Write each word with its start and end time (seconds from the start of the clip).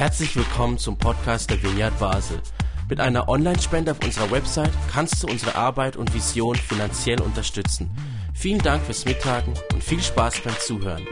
Herzlich 0.00 0.34
willkommen 0.34 0.78
zum 0.78 0.96
Podcast 0.96 1.50
der 1.50 1.62
Vineyard 1.62 1.98
Basel. 1.98 2.40
Mit 2.88 3.00
einer 3.00 3.28
Online-Spende 3.28 3.90
auf 3.90 4.02
unserer 4.02 4.30
Website 4.30 4.72
kannst 4.90 5.22
du 5.22 5.26
unsere 5.26 5.56
Arbeit 5.56 5.98
und 5.98 6.14
Vision 6.14 6.56
finanziell 6.56 7.20
unterstützen. 7.20 7.90
Vielen 8.32 8.60
Dank 8.60 8.82
fürs 8.82 9.04
Mittagen 9.04 9.52
und 9.74 9.84
viel 9.84 10.00
Spaß 10.00 10.40
beim 10.40 10.54
Zuhören. 10.58 11.06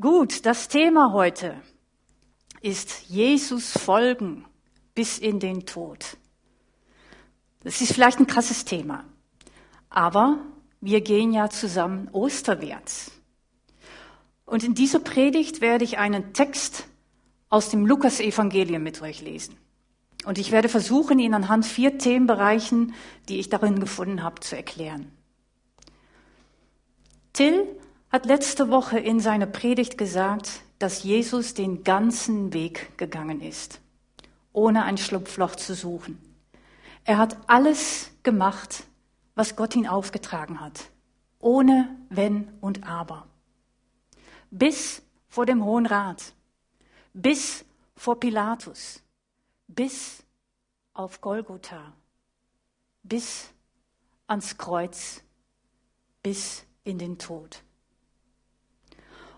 Gut, 0.00 0.46
das 0.46 0.68
Thema 0.68 1.12
heute 1.12 1.54
ist 2.62 3.10
Jesus 3.10 3.72
folgen 3.72 4.46
bis 4.94 5.18
in 5.18 5.38
den 5.38 5.66
Tod. 5.66 6.16
Das 7.62 7.82
ist 7.82 7.92
vielleicht 7.92 8.20
ein 8.20 8.26
krasses 8.26 8.64
Thema, 8.64 9.04
aber 9.90 10.38
wir 10.80 11.02
gehen 11.02 11.34
ja 11.34 11.50
zusammen 11.50 12.08
osterwärts. 12.10 13.21
Und 14.52 14.64
in 14.64 14.74
dieser 14.74 14.98
Predigt 14.98 15.62
werde 15.62 15.82
ich 15.82 15.96
einen 15.96 16.34
Text 16.34 16.84
aus 17.48 17.70
dem 17.70 17.86
Lukas-Evangelium 17.86 18.82
mit 18.82 19.00
euch 19.00 19.22
lesen. 19.22 19.56
Und 20.26 20.36
ich 20.36 20.52
werde 20.52 20.68
versuchen, 20.68 21.18
ihn 21.18 21.32
anhand 21.32 21.64
vier 21.64 21.96
Themenbereichen, 21.96 22.92
die 23.30 23.40
ich 23.40 23.48
darin 23.48 23.80
gefunden 23.80 24.22
habe, 24.22 24.40
zu 24.40 24.54
erklären. 24.54 25.10
Till 27.32 27.66
hat 28.10 28.26
letzte 28.26 28.68
Woche 28.68 28.98
in 28.98 29.20
seiner 29.20 29.46
Predigt 29.46 29.96
gesagt, 29.96 30.60
dass 30.78 31.02
Jesus 31.02 31.54
den 31.54 31.82
ganzen 31.82 32.52
Weg 32.52 32.98
gegangen 32.98 33.40
ist, 33.40 33.80
ohne 34.52 34.84
ein 34.84 34.98
Schlupfloch 34.98 35.56
zu 35.56 35.74
suchen. 35.74 36.18
Er 37.04 37.16
hat 37.16 37.38
alles 37.46 38.10
gemacht, 38.22 38.84
was 39.34 39.56
Gott 39.56 39.74
ihn 39.74 39.86
aufgetragen 39.86 40.60
hat, 40.60 40.90
ohne 41.40 41.88
Wenn 42.10 42.48
und 42.60 42.86
Aber. 42.86 43.31
Bis 44.52 45.02
vor 45.28 45.46
dem 45.46 45.64
Hohen 45.64 45.86
Rat, 45.86 46.34
bis 47.14 47.64
vor 47.96 48.20
Pilatus, 48.20 49.02
bis 49.66 50.22
auf 50.92 51.22
Golgotha, 51.22 51.94
bis 53.02 53.50
ans 54.26 54.58
Kreuz, 54.58 55.22
bis 56.22 56.66
in 56.84 56.98
den 56.98 57.18
Tod. 57.18 57.62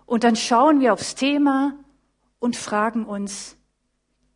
Und 0.05 0.25
dann 0.25 0.35
schauen 0.35 0.81
wir 0.81 0.91
aufs 0.91 1.15
Thema 1.15 1.73
und 2.39 2.57
fragen 2.57 3.05
uns, 3.05 3.55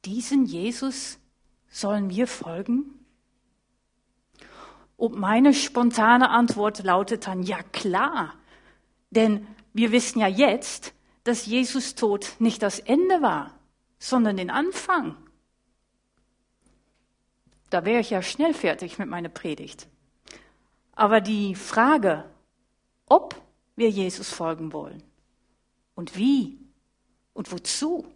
diesen 0.05 0.45
Jesus 0.45 1.19
sollen 1.67 2.09
wir 2.09 2.25
folgen? 2.25 3.05
Und 4.95 5.15
meine 5.15 5.53
spontane 5.53 6.29
Antwort 6.29 6.83
lautet 6.83 7.27
dann, 7.27 7.43
ja 7.43 7.61
klar, 7.63 8.35
denn 9.11 9.45
wir 9.73 9.91
wissen 9.91 10.19
ja 10.19 10.27
jetzt, 10.27 10.93
dass 11.23 11.45
Jesus 11.45 11.95
Tod 11.95 12.35
nicht 12.39 12.61
das 12.61 12.79
Ende 12.79 13.21
war, 13.21 13.53
sondern 13.99 14.37
den 14.37 14.49
Anfang. 14.49 15.15
Da 17.69 17.85
wäre 17.85 17.99
ich 17.99 18.09
ja 18.09 18.21
schnell 18.21 18.53
fertig 18.53 18.97
mit 18.97 19.09
meiner 19.09 19.29
Predigt. 19.29 19.87
Aber 20.93 21.21
die 21.21 21.55
Frage, 21.55 22.29
ob 23.05 23.35
wir 23.75 23.89
Jesus 23.89 24.29
folgen 24.29 24.73
wollen 24.73 25.03
und 25.95 26.17
wie 26.17 26.59
und 27.33 27.51
wozu, 27.51 28.07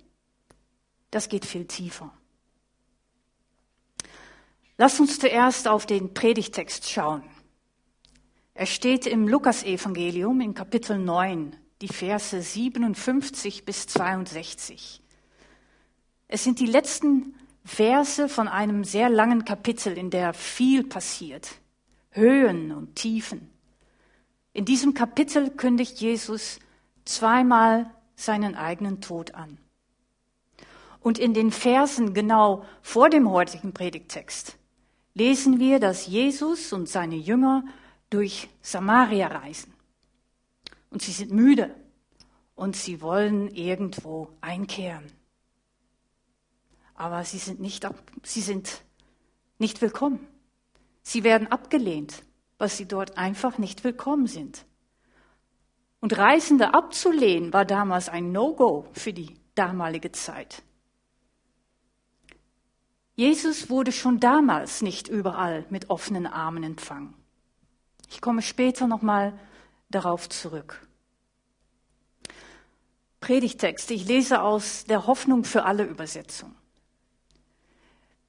das 1.12 1.30
geht 1.30 1.46
viel 1.46 1.66
tiefer. 1.66 2.12
Lass 4.78 5.00
uns 5.00 5.20
zuerst 5.20 5.68
auf 5.68 5.86
den 5.86 6.14
Predigtext 6.14 6.90
schauen. 6.90 7.24
Er 8.56 8.68
steht 8.68 9.08
im 9.08 9.28
Lukasevangelium 9.28 10.40
in 10.40 10.54
Kapitel 10.54 11.00
9, 11.00 11.56
die 11.82 11.88
Verse 11.88 12.40
57 12.40 13.66
bis 13.66 13.88
62. 13.88 15.02
Es 16.28 16.44
sind 16.44 16.60
die 16.60 16.68
letzten 16.68 17.34
Verse 17.66 18.30
von 18.30 18.48
einem 18.48 18.84
sehr 18.84 19.10
langen 19.10 19.44
Kapitel, 19.44 19.98
in 19.98 20.12
der 20.12 20.34
viel 20.36 20.84
passiert. 20.84 21.56
Höhen 22.12 22.72
und 22.72 22.96
Tiefen. 22.96 23.50
In 24.54 24.66
diesem 24.66 24.94
Kapitel 24.94 25.50
kündigt 25.50 26.00
Jesus 26.00 26.60
zweimal 27.06 27.90
seinen 28.16 28.54
eigenen 28.54 29.02
Tod 29.02 29.34
an. 29.34 29.58
Und 31.00 31.18
in 31.18 31.34
den 31.34 31.52
Versen 31.52 32.14
genau 32.14 32.64
vor 32.84 33.10
dem 33.10 33.32
heutigen 33.32 33.74
Predigtext 33.74 34.58
lesen 35.16 35.60
wir, 35.60 35.80
dass 35.80 36.06
Jesus 36.06 36.72
und 36.72 36.88
seine 36.88 37.16
Jünger 37.16 37.64
durch 38.14 38.48
Samaria 38.62 39.28
reisen. 39.28 39.74
Und 40.92 41.02
sie 41.02 41.12
sind 41.12 41.32
müde 41.32 41.76
und 42.54 42.76
sie 42.76 43.02
wollen 43.02 43.48
irgendwo 43.48 44.30
einkehren. 44.40 45.12
Aber 46.94 47.24
sie 47.24 47.40
sind 47.40 47.60
nicht, 47.60 47.88
sie 48.22 48.42
sind 48.42 48.84
nicht 49.58 49.82
willkommen. 49.82 50.28
Sie 51.02 51.24
werden 51.24 51.48
abgelehnt, 51.48 52.24
weil 52.60 52.70
sie 52.70 52.88
dort 52.88 53.18
einfach 53.18 53.58
nicht 53.58 53.84
willkommen 53.84 54.28
sind. 54.28 54.66
Und 56.00 56.16
Reisende 56.16 56.76
abzulehnen 56.76 57.52
war 57.52 57.66
damals 57.66 58.10
ein 58.10 58.32
No-Go 58.32 58.86
für 58.92 59.14
die 59.14 59.40
damalige 59.56 60.12
Zeit. 60.12 60.62
Jesus 63.16 63.70
wurde 63.70 63.92
schon 63.92 64.20
damals 64.20 64.82
nicht 64.82 65.08
überall 65.08 65.66
mit 65.70 65.90
offenen 65.90 66.28
Armen 66.28 66.64
empfangen. 66.64 67.23
Ich 68.14 68.22
komme 68.22 68.44
später 68.44 68.86
nochmal 68.86 69.34
darauf 69.90 70.30
zurück. 70.30 70.88
Predigtext, 73.22 73.90
ich 73.90 74.06
lese 74.06 74.44
aus 74.44 74.86
der 74.86 75.08
Hoffnung 75.08 75.44
für 75.44 75.66
alle 75.66 75.84
Übersetzung. 75.84 76.54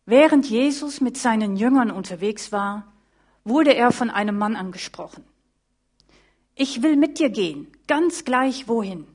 Während 0.06 0.48
Jesus 0.48 1.02
mit 1.02 1.18
seinen 1.18 1.56
Jüngern 1.56 1.90
unterwegs 1.90 2.50
war, 2.50 2.94
wurde 3.44 3.74
er 3.74 3.92
von 3.92 4.08
einem 4.08 4.38
Mann 4.38 4.56
angesprochen. 4.56 5.22
Ich 6.54 6.82
will 6.82 6.96
mit 6.96 7.18
dir 7.18 7.28
gehen, 7.28 7.70
ganz 7.86 8.24
gleich 8.24 8.68
wohin. 8.68 9.06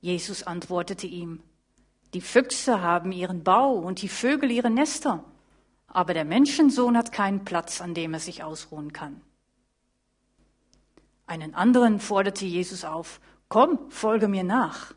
Jesus 0.00 0.42
antwortete 0.42 1.06
ihm, 1.06 1.42
die 2.14 2.22
Füchse 2.22 2.80
haben 2.80 3.12
ihren 3.12 3.44
Bau 3.44 3.74
und 3.74 4.00
die 4.00 4.08
Vögel 4.08 4.50
ihre 4.50 4.70
Nester, 4.70 5.22
aber 5.88 6.14
der 6.14 6.24
Menschensohn 6.24 6.96
hat 6.96 7.12
keinen 7.12 7.44
Platz, 7.44 7.80
an 7.80 7.94
dem 7.94 8.14
er 8.14 8.20
sich 8.20 8.42
ausruhen 8.42 8.92
kann. 8.92 9.20
Einen 11.26 11.54
anderen 11.54 11.98
forderte 11.98 12.44
Jesus 12.44 12.84
auf, 12.84 13.20
komm, 13.48 13.90
folge 13.90 14.28
mir 14.28 14.44
nach. 14.44 14.94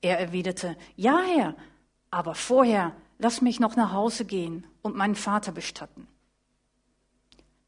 Er 0.00 0.18
erwiderte, 0.18 0.76
ja, 0.96 1.20
Herr, 1.20 1.56
aber 2.10 2.34
vorher 2.34 2.94
lass 3.18 3.40
mich 3.40 3.60
noch 3.60 3.76
nach 3.76 3.92
Hause 3.92 4.24
gehen 4.24 4.66
und 4.82 4.96
meinen 4.96 5.14
Vater 5.14 5.52
bestatten. 5.52 6.08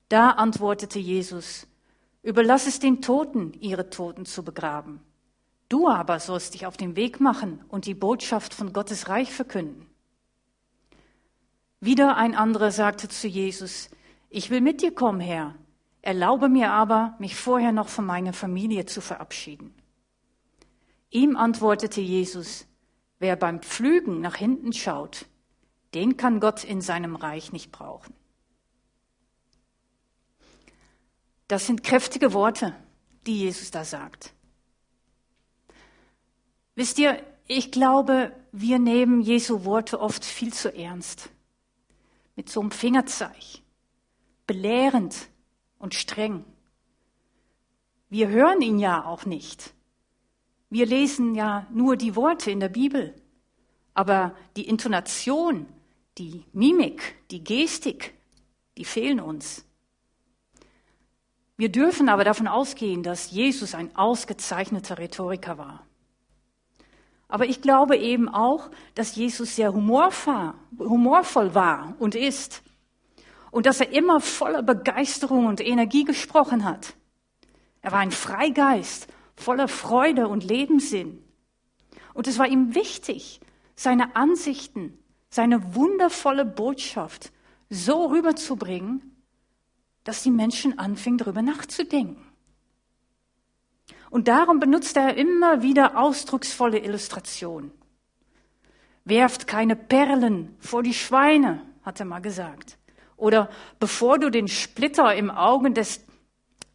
Da 0.08 0.30
antwortete 0.30 0.98
Jesus, 0.98 1.66
überlass 2.22 2.66
es 2.66 2.78
den 2.80 3.00
Toten, 3.00 3.52
ihre 3.60 3.90
Toten 3.90 4.26
zu 4.26 4.44
begraben. 4.44 5.00
Du 5.68 5.88
aber 5.88 6.20
sollst 6.20 6.54
dich 6.54 6.66
auf 6.66 6.76
den 6.76 6.94
Weg 6.96 7.20
machen 7.20 7.64
und 7.68 7.86
die 7.86 7.94
Botschaft 7.94 8.54
von 8.54 8.72
Gottes 8.72 9.08
Reich 9.08 9.32
verkünden. 9.32 9.86
Wieder 11.84 12.16
ein 12.16 12.34
anderer 12.34 12.70
sagte 12.70 13.10
zu 13.10 13.28
Jesus, 13.28 13.90
ich 14.30 14.48
will 14.48 14.62
mit 14.62 14.80
dir 14.80 14.94
kommen, 14.94 15.20
Herr. 15.20 15.54
Erlaube 16.00 16.48
mir 16.48 16.72
aber, 16.72 17.14
mich 17.18 17.36
vorher 17.36 17.72
noch 17.72 17.88
von 17.88 18.06
meiner 18.06 18.32
Familie 18.32 18.86
zu 18.86 19.02
verabschieden. 19.02 19.74
Ihm 21.10 21.36
antwortete 21.36 22.00
Jesus, 22.00 22.66
wer 23.18 23.36
beim 23.36 23.60
Pflügen 23.60 24.22
nach 24.22 24.36
hinten 24.36 24.72
schaut, 24.72 25.26
den 25.92 26.16
kann 26.16 26.40
Gott 26.40 26.64
in 26.64 26.80
seinem 26.80 27.16
Reich 27.16 27.52
nicht 27.52 27.70
brauchen. 27.70 28.14
Das 31.48 31.66
sind 31.66 31.82
kräftige 31.82 32.32
Worte, 32.32 32.74
die 33.26 33.40
Jesus 33.40 33.70
da 33.70 33.84
sagt. 33.84 34.32
Wisst 36.76 36.98
ihr, 36.98 37.22
ich 37.46 37.70
glaube, 37.70 38.34
wir 38.52 38.78
nehmen 38.78 39.20
Jesu 39.20 39.66
Worte 39.66 40.00
oft 40.00 40.24
viel 40.24 40.54
zu 40.54 40.74
ernst. 40.74 41.28
Mit 42.36 42.48
so 42.48 42.60
einem 42.60 42.70
Fingerzeig. 42.70 43.62
Belehrend 44.46 45.28
und 45.78 45.94
streng. 45.94 46.44
Wir 48.10 48.28
hören 48.28 48.60
ihn 48.60 48.78
ja 48.78 49.04
auch 49.04 49.24
nicht. 49.26 49.74
Wir 50.70 50.86
lesen 50.86 51.34
ja 51.34 51.66
nur 51.70 51.96
die 51.96 52.16
Worte 52.16 52.50
in 52.50 52.60
der 52.60 52.68
Bibel. 52.68 53.14
Aber 53.94 54.34
die 54.56 54.68
Intonation, 54.68 55.66
die 56.18 56.44
Mimik, 56.52 57.16
die 57.30 57.44
Gestik, 57.44 58.14
die 58.76 58.84
fehlen 58.84 59.20
uns. 59.20 59.64
Wir 61.56 61.70
dürfen 61.70 62.08
aber 62.08 62.24
davon 62.24 62.48
ausgehen, 62.48 63.04
dass 63.04 63.30
Jesus 63.30 63.74
ein 63.74 63.94
ausgezeichneter 63.94 64.98
Rhetoriker 64.98 65.56
war. 65.58 65.86
Aber 67.34 67.46
ich 67.46 67.60
glaube 67.60 67.96
eben 67.96 68.28
auch, 68.28 68.70
dass 68.94 69.16
Jesus 69.16 69.56
sehr 69.56 69.74
humorvoll 69.74 70.54
war 70.78 71.96
und 71.98 72.14
ist. 72.14 72.62
Und 73.50 73.66
dass 73.66 73.80
er 73.80 73.90
immer 73.90 74.20
voller 74.20 74.62
Begeisterung 74.62 75.46
und 75.46 75.60
Energie 75.60 76.04
gesprochen 76.04 76.64
hat. 76.64 76.94
Er 77.82 77.90
war 77.90 77.98
ein 77.98 78.12
Freigeist, 78.12 79.08
voller 79.34 79.66
Freude 79.66 80.28
und 80.28 80.44
Lebenssinn. 80.44 81.24
Und 82.12 82.28
es 82.28 82.38
war 82.38 82.46
ihm 82.46 82.76
wichtig, 82.76 83.40
seine 83.74 84.14
Ansichten, 84.14 84.96
seine 85.28 85.74
wundervolle 85.74 86.44
Botschaft 86.44 87.32
so 87.68 88.06
rüberzubringen, 88.06 89.24
dass 90.04 90.22
die 90.22 90.30
Menschen 90.30 90.78
anfingen, 90.78 91.18
darüber 91.18 91.42
nachzudenken. 91.42 92.23
Und 94.14 94.28
darum 94.28 94.60
benutzt 94.60 94.96
er 94.96 95.16
immer 95.16 95.62
wieder 95.62 95.98
ausdrucksvolle 95.98 96.78
Illustrationen. 96.78 97.72
Werft 99.04 99.48
keine 99.48 99.74
Perlen 99.74 100.54
vor 100.60 100.84
die 100.84 100.94
Schweine, 100.94 101.62
hat 101.82 101.98
er 101.98 102.06
mal 102.06 102.20
gesagt. 102.20 102.78
Oder 103.16 103.50
bevor 103.80 104.20
du 104.20 104.30
den 104.30 104.46
Splitter 104.46 105.16
im 105.16 105.32
Augen 105.32 105.74
des 105.74 106.04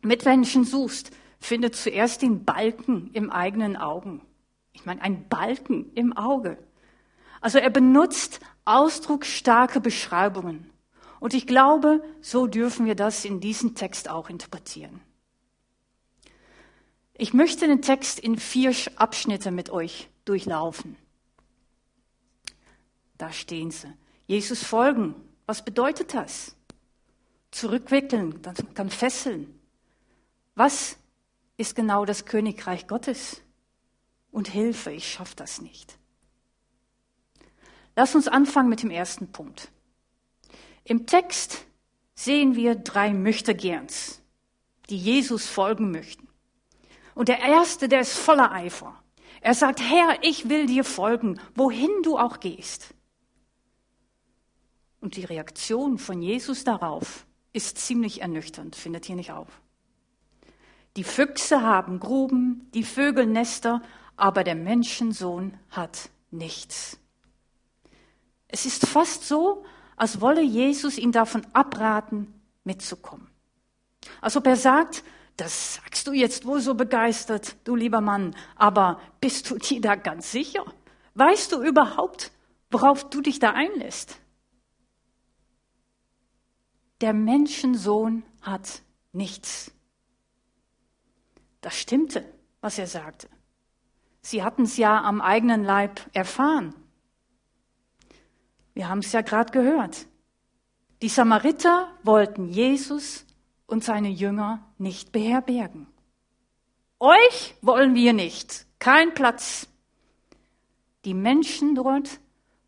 Mitmenschen 0.01 0.65
suchst, 0.65 1.12
finde 1.39 1.71
zuerst 1.71 2.24
den 2.24 2.44
Balken 2.44 3.09
im 3.13 3.30
eigenen 3.30 3.77
Augen. 3.77 4.19
Ich 4.74 4.85
meine, 4.85 5.01
ein 5.01 5.30
Balken 5.30 5.94
im 5.95 6.12
Auge. 6.12 6.57
Also 7.39 7.57
er 7.57 7.69
benutzt 7.69 8.42
ausdrucksstarke 8.65 9.80
Beschreibungen. 9.80 10.69
Und 11.21 11.33
ich 11.33 11.47
glaube, 11.47 12.03
so 12.19 12.47
dürfen 12.47 12.85
wir 12.85 12.95
das 12.95 13.24
in 13.24 13.39
diesem 13.39 13.75
Text 13.75 14.09
auch 14.09 14.30
interpretieren. 14.30 15.00
Ich 17.21 17.33
möchte 17.33 17.68
den 17.68 17.81
Text 17.81 18.18
in 18.18 18.39
vier 18.39 18.74
Abschnitte 18.95 19.51
mit 19.51 19.69
euch 19.69 20.07
durchlaufen. 20.24 20.95
Da 23.18 23.33
stehen 23.33 23.71
sie. 23.71 23.94
Jesus 24.25 24.63
folgen. 24.63 25.16
Was 25.45 25.66
bedeutet 25.66 26.13
das? 26.13 26.56
Zurückwickeln, 27.51 28.42
dann 28.74 28.89
fesseln. 28.89 29.60
Was 30.56 30.95
ist 31.57 31.75
genau 31.75 32.06
das 32.06 32.24
Königreich 32.24 32.88
Gottes? 32.88 33.42
Und 34.31 34.48
Hilfe, 34.48 34.92
ich 34.92 35.12
schaffe 35.12 35.36
das 35.36 35.60
nicht. 35.60 36.00
Lass 37.98 38.16
uns 38.16 38.30
anfangen 38.30 38.69
mit 38.69 38.81
dem 38.81 38.92
ersten 38.92 39.30
Punkt. 39.30 39.69
Im 40.86 41.06
Text 41.06 41.66
sehen 42.16 42.56
wir 42.56 42.75
drei 42.75 43.13
Möchtegern's, 43.13 44.21
die 44.89 44.98
Jesus 44.98 45.48
folgen 45.48 45.92
möchten. 45.92 46.29
Und 47.19 47.27
der 47.27 47.39
erste, 47.39 47.89
der 47.89 48.00
ist 48.00 48.18
voller 48.18 48.54
Eifer. 48.54 48.95
Er 49.42 49.54
sagt, 49.54 49.81
Herr, 49.81 50.19
ich 50.21 50.48
will 50.48 50.68
dir 50.68 50.86
folgen, 50.86 51.38
wohin 51.54 51.92
du 52.01 52.18
auch 52.18 52.39
gehst. 52.39 52.94
Und 55.01 55.18
die 55.18 55.25
Reaktion 55.25 55.98
von 55.98 56.21
Jesus 56.21 56.63
darauf 56.63 57.25
ist 57.51 57.77
ziemlich 57.77 58.21
ernüchternd, 58.21 58.74
findet 58.74 59.10
ihr 59.10 59.18
nicht 59.18 59.33
auf. 59.33 59.50
Die 60.95 61.04
Füchse 61.04 61.62
haben 61.62 62.00
Gruben, 62.00 62.69
die 62.74 62.86
Vögel 62.86 63.25
Nester, 63.25 63.81
aber 64.16 64.45
der 64.45 64.56
Menschensohn 64.56 65.60
hat 65.71 66.12
nichts. 66.31 67.00
Es 68.48 68.66
ist 68.66 68.88
fast 68.88 69.27
so, 69.27 69.66
als 69.98 70.21
wolle 70.21 70.42
Jesus 70.42 70.98
ihn 70.98 71.12
davon 71.12 71.45
abraten, 71.51 72.33
mitzukommen. 72.63 73.27
Als 74.21 74.38
ob 74.38 74.48
er 74.48 74.56
sagt, 74.56 75.04
das 75.39 75.75
sagst 75.75 76.07
du 76.07 76.13
jetzt 76.13 76.45
wohl 76.45 76.59
so 76.59 76.75
begeistert, 76.75 77.56
du 77.63 77.75
lieber 77.75 78.01
Mann, 78.01 78.36
aber 78.56 79.00
bist 79.21 79.50
du 79.50 79.57
dir 79.57 79.81
da 79.81 79.95
ganz 79.95 80.31
sicher? 80.31 80.63
Weißt 81.15 81.51
du 81.51 81.63
überhaupt, 81.63 82.31
worauf 82.69 83.09
du 83.09 83.21
dich 83.21 83.39
da 83.39 83.51
einlässt? 83.51 84.19
Der 87.01 87.13
Menschensohn 87.13 88.24
hat 88.41 88.81
nichts. 89.13 89.71
Das 91.62 91.77
stimmte, 91.77 92.25
was 92.62 92.77
er 92.77 92.88
sagte. 92.88 93.30
Sie 94.21 94.44
hatten 94.44 94.63
es 94.63 94.77
ja 94.77 95.01
am 95.01 95.21
eigenen 95.21 95.63
Leib 95.63 96.01
erfahren. 96.13 96.74
Wir 98.74 98.89
haben 98.89 99.00
es 99.00 99.12
ja 99.12 99.21
gerade 99.21 99.51
gehört. 99.51 100.06
Die 101.01 101.09
Samariter 101.09 101.94
wollten 102.03 102.50
Jesus 102.50 103.25
und 103.69 103.83
seine 103.83 104.10
Jünger 104.10 104.66
nicht 104.77 105.12
beherbergen. 105.12 105.88
Euch 107.00 107.56
wollen 107.62 107.95
wir 107.95 108.13
nicht. 108.13 108.66
Kein 108.80 109.13
Platz. 109.13 109.68
Die 111.06 111.13
Menschen 111.13 111.75
dort 111.75 112.19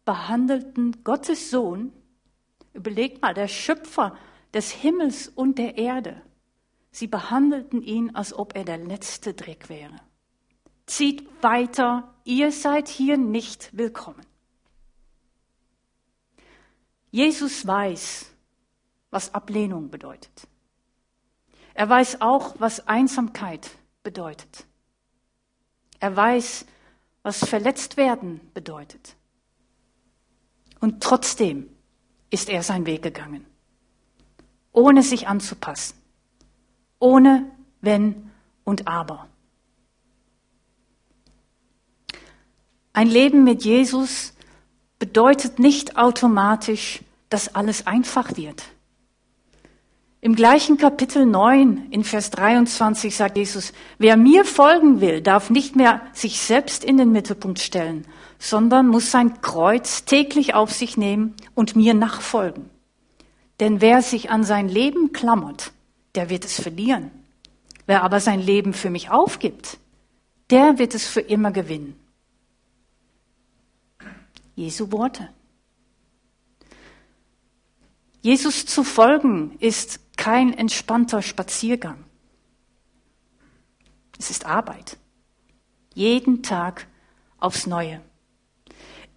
behandelten 0.06 1.04
Gottes 1.04 1.50
Sohn, 1.50 1.92
überlegt 2.74 3.22
mal, 3.22 3.34
der 3.34 3.48
Schöpfer 3.48 4.16
des 4.54 4.72
Himmels 4.72 5.28
und 5.28 5.58
der 5.58 5.78
Erde, 5.78 6.22
sie 6.92 7.08
behandelten 7.08 7.82
ihn, 7.82 8.16
als 8.16 8.34
ob 8.34 8.56
er 8.56 8.64
der 8.64 8.78
letzte 8.78 9.34
Dreck 9.34 9.70
wäre. 9.70 9.96
Zieht 10.86 11.28
weiter, 11.44 12.14
ihr 12.24 12.52
seid 12.52 12.88
hier 12.88 13.18
nicht 13.18 13.76
willkommen. 13.78 14.26
Jesus 17.12 17.68
weiß, 17.68 18.32
was 19.10 19.34
Ablehnung 19.34 19.90
bedeutet. 19.90 20.48
Er 21.74 21.90
weiß 21.90 22.22
auch, 22.22 22.56
was 22.60 22.88
Einsamkeit 22.88 23.70
bedeutet. 24.04 24.66
Er 26.00 26.16
weiß, 26.16 26.66
was 27.24 27.46
verletzt 27.46 27.98
werden 27.98 28.42
bedeutet. 28.54 29.16
Und 30.80 31.02
trotzdem 31.04 31.70
ist 32.30 32.50
er 32.50 32.64
seinen 32.64 32.86
Weg 32.86 33.04
gegangen, 33.04 33.46
ohne 34.72 35.04
sich 35.04 35.28
anzupassen, 35.28 35.96
ohne 37.00 37.52
wenn 37.82 38.32
und 38.64 38.88
aber. 38.88 39.28
Ein 42.94 43.08
Leben 43.08 43.44
mit 43.44 43.64
Jesus 43.64 44.34
bedeutet 45.00 45.60
nicht 45.60 45.98
automatisch, 45.98 47.02
dass 47.30 47.56
alles 47.56 47.88
einfach 47.88 48.36
wird. 48.36 48.64
Im 50.24 50.36
gleichen 50.36 50.78
Kapitel 50.78 51.26
9 51.26 51.88
in 51.90 52.04
Vers 52.04 52.30
23 52.30 53.16
sagt 53.16 53.38
Jesus, 53.38 53.74
wer 53.98 54.18
mir 54.18 54.46
folgen 54.46 55.02
will, 55.02 55.20
darf 55.20 55.50
nicht 55.50 55.76
mehr 55.76 56.00
sich 56.14 56.40
selbst 56.40 56.84
in 56.84 56.98
den 56.98 57.12
Mittelpunkt 57.12 57.58
stellen, 57.58 58.06
sondern 58.38 58.88
muss 58.88 59.10
sein 59.10 59.42
Kreuz 59.42 60.06
täglich 60.06 60.54
auf 60.54 60.72
sich 60.72 60.96
nehmen 60.96 61.34
und 61.56 61.76
mir 61.76 61.96
nachfolgen. 61.96 62.70
Denn 63.60 63.82
wer 63.82 64.04
sich 64.04 64.30
an 64.30 64.44
sein 64.44 64.70
Leben 64.70 65.12
klammert, 65.12 65.72
der 66.14 66.30
wird 66.30 66.46
es 66.46 66.62
verlieren. 66.62 67.10
Wer 67.88 68.04
aber 68.04 68.20
sein 68.20 68.40
Leben 68.40 68.74
für 68.74 68.92
mich 68.92 69.10
aufgibt, 69.10 69.80
der 70.52 70.78
wird 70.78 70.94
es 70.94 71.08
für 71.08 71.22
immer 71.22 71.50
gewinnen. 71.50 71.96
Jesu 74.54 74.92
Worte. 74.92 75.30
Jesus 78.22 78.68
zu 78.68 78.84
folgen 78.84 79.56
ist 79.60 80.00
kein 80.22 80.54
entspannter 80.54 81.24
Spaziergang. 81.24 82.04
Es 84.20 84.30
ist 84.30 84.46
Arbeit. 84.46 85.00
Jeden 85.96 86.44
Tag 86.44 86.86
aufs 87.40 87.66
Neue. 87.66 88.02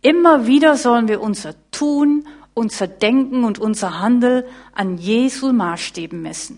Immer 0.00 0.46
wieder 0.46 0.78
sollen 0.78 1.06
wir 1.06 1.20
unser 1.20 1.56
Tun, 1.70 2.26
unser 2.54 2.86
Denken 2.86 3.44
und 3.44 3.58
unser 3.58 4.00
Handel 4.00 4.48
an 4.72 4.96
Jesu 4.96 5.52
Maßstäben 5.52 6.22
messen. 6.22 6.56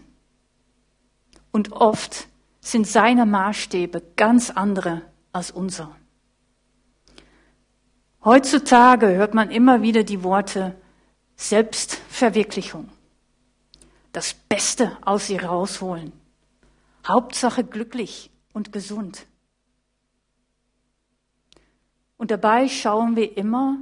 Und 1.50 1.72
oft 1.72 2.28
sind 2.60 2.86
seine 2.86 3.26
Maßstäbe 3.26 4.00
ganz 4.14 4.50
andere 4.50 5.02
als 5.32 5.50
unser. 5.50 5.96
Heutzutage 8.24 9.08
hört 9.08 9.34
man 9.34 9.50
immer 9.50 9.82
wieder 9.82 10.04
die 10.04 10.22
Worte 10.22 10.76
Selbstverwirklichung. 11.34 12.90
Das 14.16 14.32
Beste 14.32 14.96
aus 15.02 15.28
ihr 15.28 15.44
rausholen. 15.44 16.10
Hauptsache 17.06 17.62
glücklich 17.62 18.30
und 18.54 18.72
gesund. 18.72 19.26
Und 22.16 22.30
dabei 22.30 22.66
schauen 22.66 23.14
wir 23.14 23.36
immer 23.36 23.76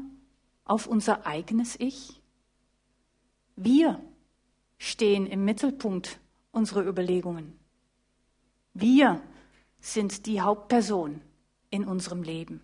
auf 0.65 0.89
unser 0.89 1.25
eigenes 1.25 1.79
Ich. 1.79 2.21
Wir 3.55 4.01
stehen 4.77 5.29
im 5.29 5.45
Mittelpunkt 5.45 6.19
unserer 6.51 6.85
Überlegungen. 6.85 7.57
Wir 8.73 9.23
sind 9.79 10.27
die 10.27 10.41
Hauptperson 10.41 11.21
in 11.71 11.85
unserem 11.85 12.25
Leben. 12.25 12.61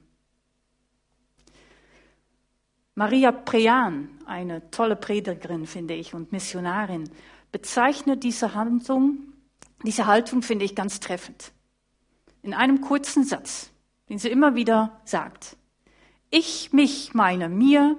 Maria 2.96 3.30
Prean, 3.30 4.10
eine 4.26 4.68
tolle 4.72 4.96
Predigerin, 4.96 5.66
finde 5.66 5.94
ich, 5.94 6.12
und 6.12 6.32
Missionarin, 6.32 7.08
bezeichnet 7.52 8.23
diese 8.25 8.54
Haltung, 8.54 9.33
diese 9.83 10.07
Haltung 10.07 10.42
finde 10.42 10.64
ich 10.64 10.75
ganz 10.75 11.00
treffend. 11.00 11.52
In 12.42 12.54
einem 12.54 12.80
kurzen 12.80 13.25
Satz, 13.25 13.71
den 14.09 14.19
sie 14.19 14.28
immer 14.28 14.54
wieder 14.54 15.00
sagt. 15.04 15.57
Ich, 16.30 16.73
mich, 16.73 17.14
meine, 17.14 17.49
mir, 17.49 17.99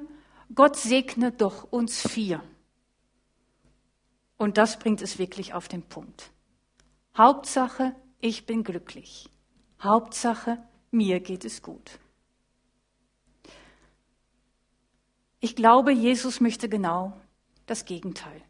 Gott 0.54 0.78
segne 0.78 1.32
doch 1.32 1.72
uns 1.72 2.08
vier. 2.08 2.44
Und 4.38 4.58
das 4.58 4.80
bringt 4.80 5.02
es 5.02 5.20
wirklich 5.20 5.54
auf 5.54 5.68
den 5.68 5.84
Punkt. 5.84 6.32
Hauptsache, 7.16 7.96
ich 8.20 8.46
bin 8.46 8.64
glücklich. 8.64 9.30
Hauptsache, 9.82 10.58
mir 10.92 11.20
geht 11.20 11.46
es 11.46 11.62
gut. 11.62 12.00
Ich 15.40 15.56
glaube, 15.56 15.92
Jesus 15.92 16.40
möchte 16.40 16.70
genau 16.70 17.20
das 17.66 17.86
Gegenteil. 17.86 18.42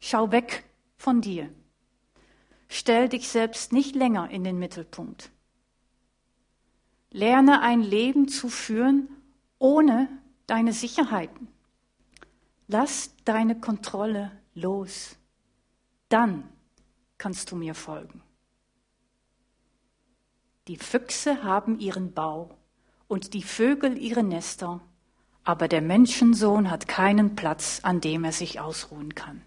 Schau 0.00 0.32
weg 0.32 0.64
von 0.96 1.20
dir. 1.20 1.50
Stell 2.68 3.08
dich 3.08 3.28
selbst 3.28 3.72
nicht 3.72 3.94
länger 3.94 4.30
in 4.30 4.44
den 4.44 4.58
Mittelpunkt. 4.58 5.30
Lerne 7.10 7.62
ein 7.62 7.82
Leben 7.82 8.28
zu 8.28 8.48
führen 8.48 9.08
ohne 9.58 10.08
deine 10.46 10.72
Sicherheiten. 10.72 11.48
Lass 12.66 13.14
deine 13.24 13.60
Kontrolle 13.60 14.32
los. 14.54 15.16
Dann 16.08 16.48
kannst 17.18 17.50
du 17.50 17.56
mir 17.56 17.74
folgen. 17.74 18.22
Die 20.68 20.76
Füchse 20.76 21.42
haben 21.42 21.80
ihren 21.80 22.12
Bau 22.12 22.56
und 23.08 23.34
die 23.34 23.42
Vögel 23.42 23.98
ihre 23.98 24.22
Nester, 24.22 24.80
aber 25.42 25.66
der 25.66 25.82
Menschensohn 25.82 26.70
hat 26.70 26.86
keinen 26.86 27.34
Platz, 27.34 27.80
an 27.82 28.00
dem 28.00 28.24
er 28.24 28.32
sich 28.32 28.60
ausruhen 28.60 29.14
kann. 29.16 29.42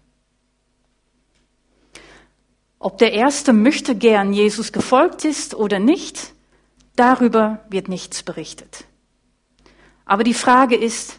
Ob 2.84 2.98
der 2.98 3.14
Erste 3.14 3.54
möchte 3.54 3.96
gern 3.96 4.34
Jesus 4.34 4.70
gefolgt 4.70 5.24
ist 5.24 5.54
oder 5.54 5.78
nicht, 5.78 6.34
darüber 6.96 7.64
wird 7.70 7.88
nichts 7.88 8.22
berichtet. 8.22 8.84
Aber 10.04 10.22
die 10.22 10.34
Frage 10.34 10.76
ist, 10.76 11.18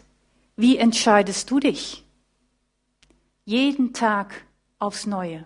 wie 0.54 0.76
entscheidest 0.76 1.50
du 1.50 1.58
dich? 1.58 2.04
Jeden 3.44 3.92
Tag 3.92 4.46
aufs 4.78 5.06
Neue. 5.06 5.44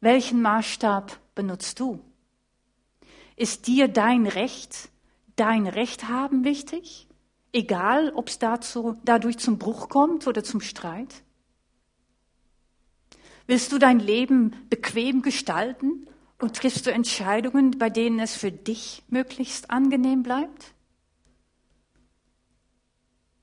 Welchen 0.00 0.42
Maßstab 0.42 1.20
benutzt 1.36 1.78
du? 1.78 2.00
Ist 3.36 3.68
dir 3.68 3.86
dein 3.86 4.26
Recht, 4.26 4.88
dein 5.36 5.68
Recht 5.68 6.08
haben 6.08 6.42
wichtig? 6.42 7.06
Egal, 7.52 8.10
ob 8.12 8.28
es 8.28 8.40
dazu, 8.40 8.96
dadurch 9.04 9.38
zum 9.38 9.56
Bruch 9.56 9.88
kommt 9.88 10.26
oder 10.26 10.42
zum 10.42 10.60
Streit? 10.60 11.22
Willst 13.46 13.72
du 13.72 13.78
dein 13.78 14.00
Leben 14.00 14.54
bequem 14.70 15.22
gestalten 15.22 16.06
und 16.38 16.56
triffst 16.56 16.86
du 16.86 16.92
Entscheidungen, 16.92 17.78
bei 17.78 17.90
denen 17.90 18.18
es 18.18 18.36
für 18.36 18.50
dich 18.50 19.02
möglichst 19.08 19.70
angenehm 19.70 20.22
bleibt? 20.22 20.74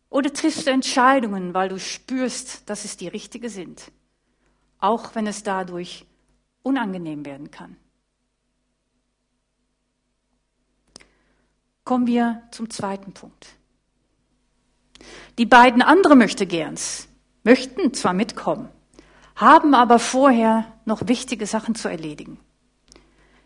Oder 0.09 0.33
triffst 0.33 0.67
du 0.67 0.71
Entscheidungen, 0.71 1.53
weil 1.53 1.69
du 1.69 1.79
spürst, 1.79 2.69
dass 2.69 2.83
es 2.83 2.97
die 2.97 3.07
richtige 3.07 3.49
sind, 3.49 3.91
auch 4.79 5.15
wenn 5.15 5.25
es 5.25 5.43
dadurch 5.43 6.05
unangenehm 6.63 7.25
werden 7.25 7.49
kann? 7.49 7.77
Kommen 11.83 12.07
wir 12.07 12.43
zum 12.51 12.69
zweiten 12.69 13.13
Punkt. 13.13 13.55
Die 15.37 15.45
beiden 15.45 15.81
anderen 15.81 16.19
Möchtegerns 16.19 17.07
möchten 17.43 17.93
zwar 17.93 18.13
mitkommen, 18.13 18.69
haben 19.35 19.73
aber 19.73 19.99
vorher 19.99 20.65
noch 20.85 21.07
wichtige 21.07 21.45
Sachen 21.45 21.75
zu 21.75 21.87
erledigen. 21.87 22.39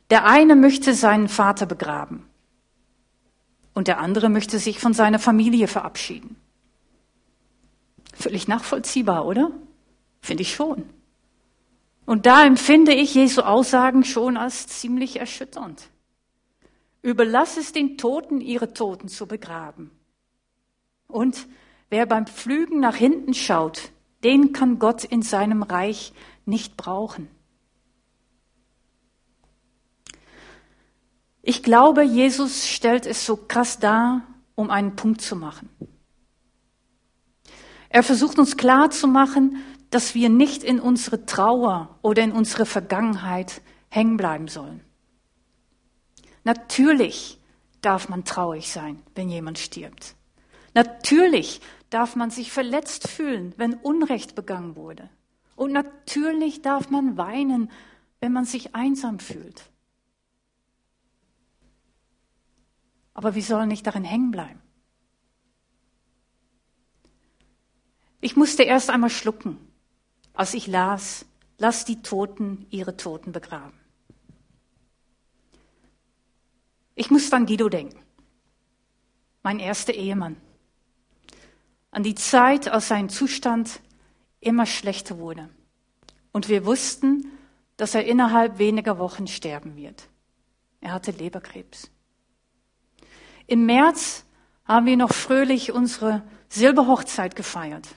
Der 0.10 0.26
eine 0.26 0.56
möchte 0.56 0.94
seinen 0.94 1.28
Vater 1.28 1.66
begraben 1.66 2.26
und 3.74 3.88
der 3.88 4.00
andere 4.00 4.30
möchte 4.30 4.60
sich 4.60 4.80
von 4.80 4.94
seiner 4.94 5.20
Familie 5.20 5.68
verabschieden. 5.68 6.36
Völlig 8.14 8.48
nachvollziehbar, 8.48 9.26
oder? 9.26 9.52
Finde 10.22 10.44
ich 10.44 10.54
schon. 10.54 10.86
Und 12.06 12.26
da 12.26 12.46
empfinde 12.46 12.94
ich 12.94 13.16
Jesu 13.16 13.42
Aussagen 13.42 14.04
schon 14.04 14.38
als 14.38 14.68
ziemlich 14.68 15.20
erschütternd. 15.20 15.90
Überlass 17.02 17.58
es 17.58 17.72
den 17.72 17.98
Toten, 17.98 18.42
ihre 18.42 18.74
Toten 18.74 19.08
zu 19.08 19.28
begraben. 19.28 19.92
Und 21.08 21.48
wer 21.90 22.06
beim 22.06 22.26
Pflügen 22.26 22.80
nach 22.80 22.96
hinten 22.96 23.34
schaut, 23.34 23.92
den 24.26 24.54
kann 24.54 24.80
Gott 24.80 25.04
in 25.04 25.22
seinem 25.22 25.62
Reich 25.62 26.12
nicht 26.46 26.78
brauchen. 26.78 27.28
Ich 31.44 31.62
glaube, 31.62 32.02
Jesus 32.02 32.68
stellt 32.68 33.06
es 33.06 33.24
so 33.24 33.38
krass 33.38 33.78
dar, 33.78 34.24
um 34.56 34.72
einen 34.72 34.96
Punkt 34.96 35.22
zu 35.22 35.36
machen. 35.36 35.70
Er 37.90 38.02
versucht 38.02 38.40
uns 38.40 38.58
klar 38.58 38.90
zu 38.90 39.08
machen, 39.08 39.64
dass 39.92 40.16
wir 40.16 40.30
nicht 40.30 40.64
in 40.64 40.80
unsere 40.80 41.28
Trauer 41.28 42.00
oder 42.02 42.24
in 42.24 42.32
unsere 42.32 42.66
Vergangenheit 42.66 43.62
hängen 43.90 44.18
bleiben 44.18 44.48
sollen. 44.48 44.82
Natürlich 46.44 47.40
darf 47.82 48.10
man 48.10 48.24
traurig 48.24 48.72
sein, 48.72 49.04
wenn 49.14 49.30
jemand 49.30 49.60
stirbt. 49.60 50.16
Natürlich 50.74 51.62
darf 51.90 52.16
man 52.16 52.30
sich 52.30 52.52
verletzt 52.52 53.08
fühlen, 53.08 53.54
wenn 53.58 53.74
Unrecht 53.74 54.36
begangen 54.36 54.76
wurde. 54.76 55.10
Und 55.56 55.72
natürlich 55.72 56.62
darf 56.62 56.90
man 56.90 57.18
weinen, 57.18 57.72
wenn 58.20 58.34
man 58.34 58.46
sich 58.46 58.76
einsam 58.76 59.20
fühlt. 59.20 59.64
Aber 63.14 63.36
wir 63.36 63.44
sollen 63.44 63.70
nicht 63.70 63.88
darin 63.88 64.04
hängen 64.04 64.32
bleiben. 64.32 64.62
Ich 68.20 68.36
musste 68.36 68.64
erst 68.64 68.90
einmal 68.90 69.10
schlucken, 69.10 69.58
als 70.34 70.54
ich 70.54 70.68
las, 70.68 71.26
lass 71.58 71.86
die 71.86 72.02
Toten 72.02 72.66
ihre 72.72 72.98
Toten 72.98 73.32
begraben. 73.32 73.80
Ich 76.96 77.12
musste 77.12 77.36
an 77.36 77.46
Guido 77.46 77.70
denken, 77.70 78.00
mein 79.44 79.60
erster 79.60 79.94
Ehemann, 79.94 80.38
an 81.96 82.04
die 82.04 82.16
Zeit, 82.16 82.68
als 82.68 82.90
sein 82.90 83.08
Zustand 83.08 83.80
immer 84.42 84.66
schlechter 84.66 85.18
wurde. 85.18 85.50
Und 86.34 86.50
wir 86.50 86.66
wussten, 86.66 87.32
dass 87.78 87.96
er 87.96 88.06
innerhalb 88.06 88.58
weniger 88.58 89.00
Wochen 89.00 89.28
sterben 89.28 89.78
wird. 89.78 90.10
Er 90.82 90.92
hatte 90.92 91.12
Leberkrebs. 91.12 91.90
Im 93.48 93.66
März 93.66 94.26
haben 94.66 94.88
wir 94.88 94.98
noch 94.98 95.14
fröhlich 95.14 95.72
unsere 95.72 96.22
Silberhochzeit 96.50 97.34
gefeiert. 97.34 97.88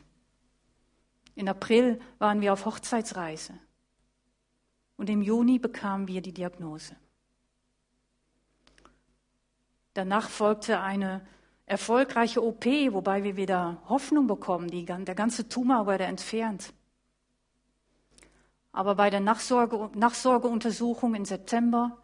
In 1.35 1.49
April 1.49 1.99
waren 2.21 2.41
wir 2.41 2.53
auf 2.53 2.67
Hochzeitsreise. 2.67 3.55
Und 4.97 5.11
im 5.11 5.23
Juni 5.23 5.59
bekamen 5.59 6.07
wir 6.07 6.23
die 6.23 6.33
Diagnose. 6.33 6.95
Danach 9.95 10.29
folgte 10.29 10.79
eine 10.79 11.27
erfolgreiche 11.69 12.43
OP, 12.43 12.65
wobei 12.65 13.25
wir 13.25 13.37
wieder 13.37 13.83
Hoffnung 13.89 14.27
bekommen. 14.27 14.69
Die, 14.69 14.85
der 14.85 15.15
ganze 15.15 15.49
Tumor 15.49 15.87
wurde 15.87 16.05
entfernt. 16.05 16.73
Aber 18.73 18.95
bei 18.95 19.11
der 19.11 19.21
Nachsorge, 19.21 19.91
Nachsorgeuntersuchung 19.95 21.15
im 21.15 21.25
September 21.25 21.99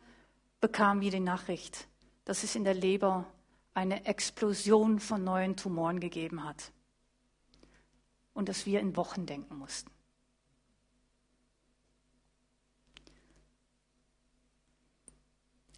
bekamen 0.61 1.02
wir 1.02 1.11
die 1.11 1.21
Nachricht, 1.21 1.88
dass 2.25 2.42
es 2.42 2.54
in 2.56 2.64
der 2.64 2.75
Leber 2.75 3.26
eine 3.75 4.06
Explosion 4.06 5.00
von 5.00 5.25
neuen 5.25 5.56
Tumoren 5.56 6.00
gegeben 6.00 6.44
hat 6.44 6.73
und 8.33 8.49
dass 8.49 8.66
wir 8.66 8.80
in 8.80 8.97
Wochen 8.97 9.26
denken 9.26 9.56
mussten. 9.56 9.90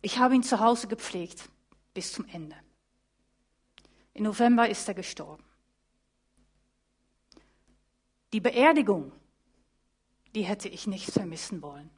Ich 0.03 0.19
habe 0.19 0.35
ihn 0.35 0.43
zu 0.43 0.61
Hause 0.61 0.87
gepflegt 0.89 1.49
bis 1.95 2.13
zum 2.13 2.27
Ende. 2.29 2.57
Im 4.17 4.23
November 4.23 4.67
ist 4.67 4.89
er 4.89 4.95
gestorben. 4.95 5.45
Die 8.33 8.41
Beerdigung, 8.41 9.13
die 10.35 10.43
hätte 10.43 10.71
ich 10.71 10.87
nicht 10.87 11.11
vermissen 11.11 11.61
wollen. 11.61 11.91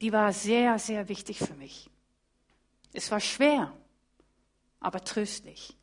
Die 0.00 0.12
war 0.12 0.32
sehr, 0.32 0.78
sehr 0.78 1.08
wichtig 1.08 1.38
für 1.38 1.54
mich. 1.54 1.90
Es 2.92 3.10
war 3.10 3.18
schwer, 3.18 3.76
aber 4.78 5.02
tröstlich. 5.02 5.76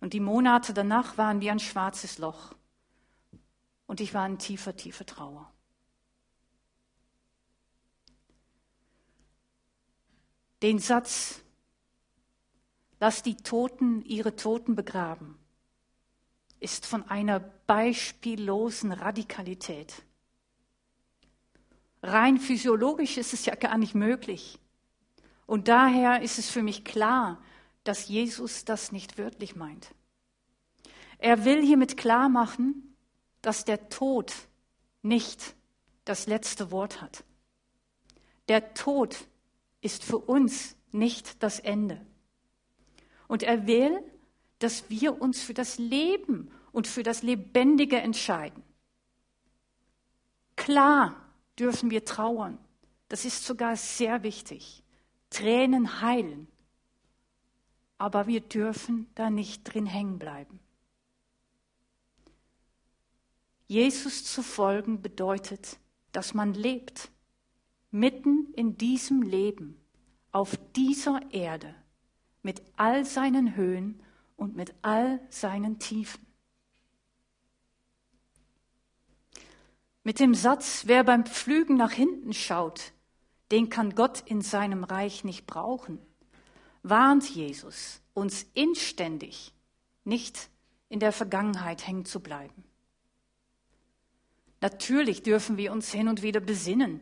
Und 0.00 0.12
die 0.12 0.18
Monate 0.18 0.74
danach 0.74 1.16
waren 1.16 1.40
wie 1.40 1.50
ein 1.50 1.60
schwarzes 1.60 2.18
Loch. 2.18 2.52
Und 3.86 4.00
ich 4.00 4.12
war 4.12 4.26
in 4.26 4.40
tiefer, 4.40 4.74
tiefer 4.74 5.06
Trauer. 5.06 5.52
Den 10.62 10.80
Satz, 10.80 11.44
Lass 13.06 13.22
die 13.22 13.36
Toten 13.36 14.04
ihre 14.04 14.34
Toten 14.34 14.74
begraben, 14.74 15.38
ist 16.58 16.86
von 16.86 17.04
einer 17.04 17.38
beispiellosen 17.38 18.90
Radikalität. 18.90 20.02
Rein 22.02 22.40
physiologisch 22.40 23.16
ist 23.16 23.32
es 23.32 23.46
ja 23.46 23.54
gar 23.54 23.78
nicht 23.78 23.94
möglich. 23.94 24.58
Und 25.46 25.68
daher 25.68 26.20
ist 26.20 26.40
es 26.40 26.50
für 26.50 26.64
mich 26.64 26.84
klar, 26.84 27.40
dass 27.84 28.08
Jesus 28.08 28.64
das 28.64 28.90
nicht 28.90 29.18
wörtlich 29.18 29.54
meint. 29.54 29.94
Er 31.18 31.44
will 31.44 31.64
hiermit 31.64 31.96
klar 31.96 32.28
machen, 32.28 32.96
dass 33.40 33.64
der 33.64 33.88
Tod 33.88 34.34
nicht 35.02 35.54
das 36.04 36.26
letzte 36.26 36.72
Wort 36.72 37.00
hat. 37.00 37.22
Der 38.48 38.74
Tod 38.74 39.28
ist 39.80 40.02
für 40.02 40.18
uns 40.18 40.74
nicht 40.90 41.40
das 41.44 41.60
Ende. 41.60 42.04
Und 43.28 43.42
er 43.42 43.66
will, 43.66 44.02
dass 44.58 44.88
wir 44.88 45.20
uns 45.20 45.42
für 45.42 45.54
das 45.54 45.78
Leben 45.78 46.50
und 46.72 46.86
für 46.86 47.02
das 47.02 47.22
Lebendige 47.22 47.98
entscheiden. 47.98 48.62
Klar 50.56 51.16
dürfen 51.58 51.90
wir 51.90 52.04
trauern. 52.04 52.58
Das 53.08 53.24
ist 53.24 53.44
sogar 53.44 53.76
sehr 53.76 54.22
wichtig. 54.22 54.82
Tränen 55.30 56.00
heilen. 56.00 56.48
Aber 57.98 58.26
wir 58.26 58.40
dürfen 58.40 59.06
da 59.14 59.30
nicht 59.30 59.64
drin 59.64 59.86
hängen 59.86 60.18
bleiben. 60.18 60.60
Jesus 63.68 64.24
zu 64.24 64.42
folgen 64.42 65.02
bedeutet, 65.02 65.78
dass 66.12 66.34
man 66.34 66.54
lebt, 66.54 67.10
mitten 67.90 68.52
in 68.54 68.76
diesem 68.76 69.22
Leben, 69.22 69.80
auf 70.30 70.56
dieser 70.74 71.32
Erde, 71.32 71.74
mit 72.46 72.62
all 72.76 73.04
seinen 73.04 73.56
Höhen 73.56 74.00
und 74.36 74.54
mit 74.54 74.72
all 74.80 75.20
seinen 75.30 75.80
Tiefen. 75.80 76.24
Mit 80.04 80.20
dem 80.20 80.32
Satz, 80.32 80.84
wer 80.86 81.02
beim 81.02 81.26
Pflügen 81.26 81.76
nach 81.76 81.90
hinten 81.90 82.32
schaut, 82.32 82.92
den 83.50 83.68
kann 83.68 83.96
Gott 83.96 84.22
in 84.26 84.42
seinem 84.42 84.84
Reich 84.84 85.24
nicht 85.24 85.48
brauchen, 85.48 85.98
warnt 86.84 87.28
Jesus 87.28 88.00
uns 88.14 88.46
inständig, 88.54 89.52
nicht 90.04 90.48
in 90.88 91.00
der 91.00 91.10
Vergangenheit 91.10 91.84
hängen 91.84 92.04
zu 92.04 92.20
bleiben. 92.20 92.62
Natürlich 94.60 95.24
dürfen 95.24 95.56
wir 95.56 95.72
uns 95.72 95.90
hin 95.90 96.06
und 96.06 96.22
wieder 96.22 96.38
besinnen 96.38 97.00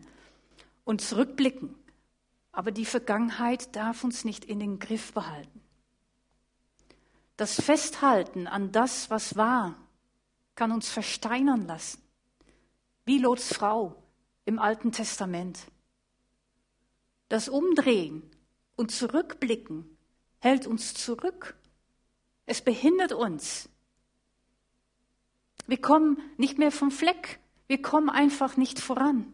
und 0.85 1.03
zurückblicken, 1.03 1.75
aber 2.55 2.71
die 2.71 2.85
Vergangenheit 2.85 3.75
darf 3.75 4.05
uns 4.05 4.25
nicht 4.25 4.45
in 4.45 4.61
den 4.61 4.79
Griff 4.79 5.13
behalten. 5.13 5.61
Das 7.37 7.61
Festhalten 7.61 8.47
an 8.47 8.71
das, 8.71 9.11
was 9.11 9.37
war, 9.37 9.77
kann 10.55 10.71
uns 10.71 10.89
versteinern 10.89 11.67
lassen, 11.67 12.01
wie 13.05 13.19
Lots 13.19 13.53
Frau 13.53 14.01
im 14.45 14.61
Alten 14.61 14.93
Testament. 14.93 15.67
Das 17.29 17.49
Umdrehen 17.49 18.23
und 18.77 18.93
Zurückblicken 18.93 19.97
hält 20.39 20.67
uns 20.67 20.95
zurück. 20.95 21.57
Es 22.47 22.63
behindert 22.63 23.13
uns. 23.13 23.69
Wir 25.67 25.81
kommen 25.81 26.19
nicht 26.37 26.59
mehr 26.59 26.71
vom 26.71 26.93
Fleck. 26.93 27.41
Wir 27.67 27.83
kommen 27.83 28.11
einfach 28.11 28.57
nicht 28.57 28.79
voran. 28.79 29.33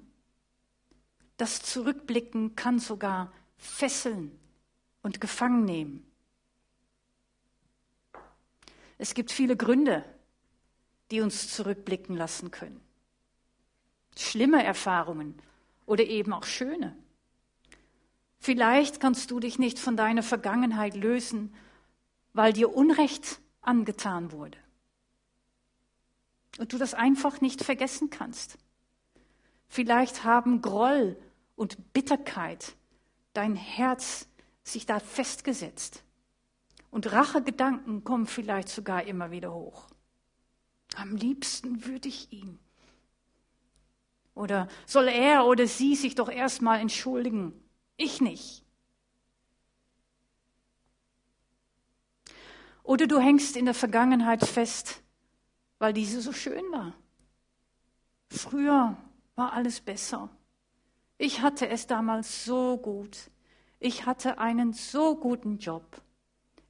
Das 1.40 1.62
Zurückblicken 1.62 2.54
kann 2.54 2.78
sogar 2.78 3.32
fesseln 3.56 4.38
und 5.00 5.22
gefangen 5.22 5.64
nehmen. 5.64 6.04
Es 8.98 9.14
gibt 9.14 9.32
viele 9.32 9.56
Gründe, 9.56 10.04
die 11.10 11.22
uns 11.22 11.50
zurückblicken 11.54 12.14
lassen 12.14 12.50
können. 12.50 12.78
Schlimme 14.18 14.62
Erfahrungen 14.62 15.34
oder 15.86 16.04
eben 16.04 16.34
auch 16.34 16.44
schöne. 16.44 16.94
Vielleicht 18.38 19.00
kannst 19.00 19.30
du 19.30 19.40
dich 19.40 19.58
nicht 19.58 19.78
von 19.78 19.96
deiner 19.96 20.22
Vergangenheit 20.22 20.94
lösen, 20.94 21.54
weil 22.34 22.52
dir 22.52 22.74
Unrecht 22.74 23.40
angetan 23.62 24.32
wurde. 24.32 24.58
Und 26.58 26.74
du 26.74 26.76
das 26.76 26.92
einfach 26.92 27.40
nicht 27.40 27.64
vergessen 27.64 28.10
kannst. 28.10 28.58
Vielleicht 29.68 30.22
haben 30.24 30.60
Groll 30.60 31.16
und 31.60 31.92
Bitterkeit 31.92 32.74
dein 33.34 33.54
Herz 33.54 34.26
sich 34.62 34.86
da 34.86 34.98
festgesetzt. 34.98 36.02
Und 36.90 37.12
Rachegedanken 37.12 38.02
kommen 38.02 38.26
vielleicht 38.26 38.70
sogar 38.70 39.02
immer 39.02 39.30
wieder 39.30 39.52
hoch. 39.52 39.90
Am 40.96 41.14
liebsten 41.14 41.84
würde 41.84 42.08
ich 42.08 42.32
ihn. 42.32 42.58
Oder 44.34 44.68
soll 44.86 45.08
er 45.08 45.44
oder 45.44 45.66
sie 45.66 45.96
sich 45.96 46.14
doch 46.14 46.30
erstmal 46.30 46.80
entschuldigen? 46.80 47.52
Ich 47.98 48.22
nicht. 48.22 48.64
Oder 52.82 53.06
du 53.06 53.20
hängst 53.20 53.54
in 53.54 53.66
der 53.66 53.74
Vergangenheit 53.74 54.46
fest, 54.46 55.02
weil 55.78 55.92
diese 55.92 56.22
so 56.22 56.32
schön 56.32 56.64
war. 56.72 56.94
Früher 58.30 58.96
war 59.34 59.52
alles 59.52 59.82
besser. 59.82 60.30
Ich 61.22 61.42
hatte 61.42 61.68
es 61.68 61.86
damals 61.86 62.46
so 62.46 62.78
gut. 62.78 63.30
Ich 63.78 64.06
hatte 64.06 64.38
einen 64.38 64.72
so 64.72 65.16
guten 65.16 65.58
Job. 65.58 66.00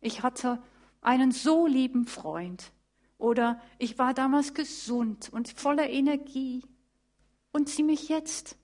Ich 0.01 0.25
hatte 0.25 0.61
einen 1.03 1.31
so 1.31 1.69
lieben 1.69 2.05
Freund. 2.05 2.73
Oder 3.17 3.61
ich 3.79 3.97
war 3.97 4.13
damals 4.13 4.53
gesund 4.53 5.29
und 5.33 5.51
voller 5.51 5.89
Energie. 5.89 6.65
Und 7.53 7.69
sieh 7.69 7.85
mich 7.85 8.09
jetzt. 8.09 8.59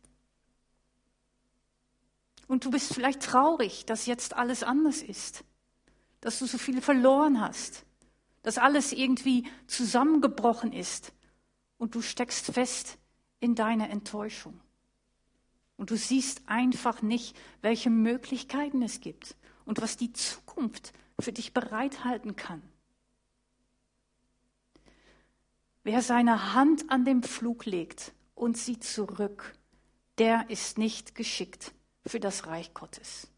Und 2.48 2.64
du 2.64 2.72
bist 2.72 2.92
vielleicht 2.92 3.22
traurig, 3.22 3.86
dass 3.86 4.06
jetzt 4.06 4.34
alles 4.34 4.64
anders 4.64 5.02
ist. 5.02 5.44
Dass 6.20 6.40
du 6.40 6.46
so 6.46 6.58
viel 6.58 6.82
verloren 6.82 7.40
hast. 7.40 7.86
Dass 8.42 8.58
alles 8.58 8.92
irgendwie 8.92 9.46
zusammengebrochen 9.68 10.72
ist. 10.72 11.12
Und 11.78 11.94
du 11.94 12.02
steckst 12.02 12.46
fest 12.46 12.98
in 13.38 13.54
deiner 13.54 13.88
Enttäuschung. 13.88 14.60
Und 15.76 15.90
du 15.90 15.96
siehst 15.96 16.42
einfach 16.46 17.02
nicht, 17.02 17.36
welche 17.60 17.90
Möglichkeiten 17.90 18.82
es 18.82 19.00
gibt 19.00 19.36
und 19.64 19.82
was 19.82 19.96
die 19.96 20.12
Zukunft 20.12 20.92
für 21.20 21.32
dich 21.32 21.52
bereithalten 21.52 22.36
kann. 22.36 22.62
Wer 25.82 26.02
seine 26.02 26.54
Hand 26.54 26.90
an 26.90 27.04
den 27.04 27.22
Pflug 27.22 27.64
legt 27.64 28.12
und 28.34 28.56
sieht 28.56 28.82
zurück, 28.82 29.54
der 30.18 30.50
ist 30.50 30.78
nicht 30.78 31.14
geschickt 31.14 31.72
für 32.04 32.20
das 32.20 32.46
Reich 32.46 32.74
Gottes. 32.74 33.28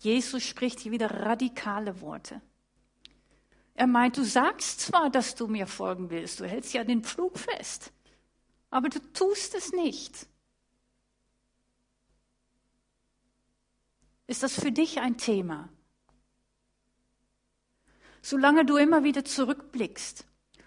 Jesus 0.00 0.42
spricht 0.42 0.80
hier 0.80 0.92
wieder 0.92 1.10
radikale 1.10 2.00
Worte. 2.00 2.40
Er 3.74 3.86
meint, 3.86 4.16
du 4.16 4.24
sagst 4.24 4.80
zwar, 4.80 5.10
dass 5.10 5.34
du 5.34 5.46
mir 5.46 5.66
folgen 5.66 6.10
willst, 6.10 6.40
du 6.40 6.46
hältst 6.46 6.72
ja 6.72 6.84
den 6.84 7.02
Pflug 7.02 7.38
fest, 7.38 7.92
aber 8.70 8.88
du 8.88 8.98
tust 9.12 9.54
es 9.54 9.72
nicht. 9.72 10.26
Ist 14.32 14.42
das 14.42 14.58
für 14.58 14.72
dich 14.72 15.00
ein 15.00 15.18
Thema? 15.18 15.68
solange 18.22 18.64
du 18.64 18.76
immer 18.76 19.04
wieder 19.04 19.24
zurückblickst 19.24 20.24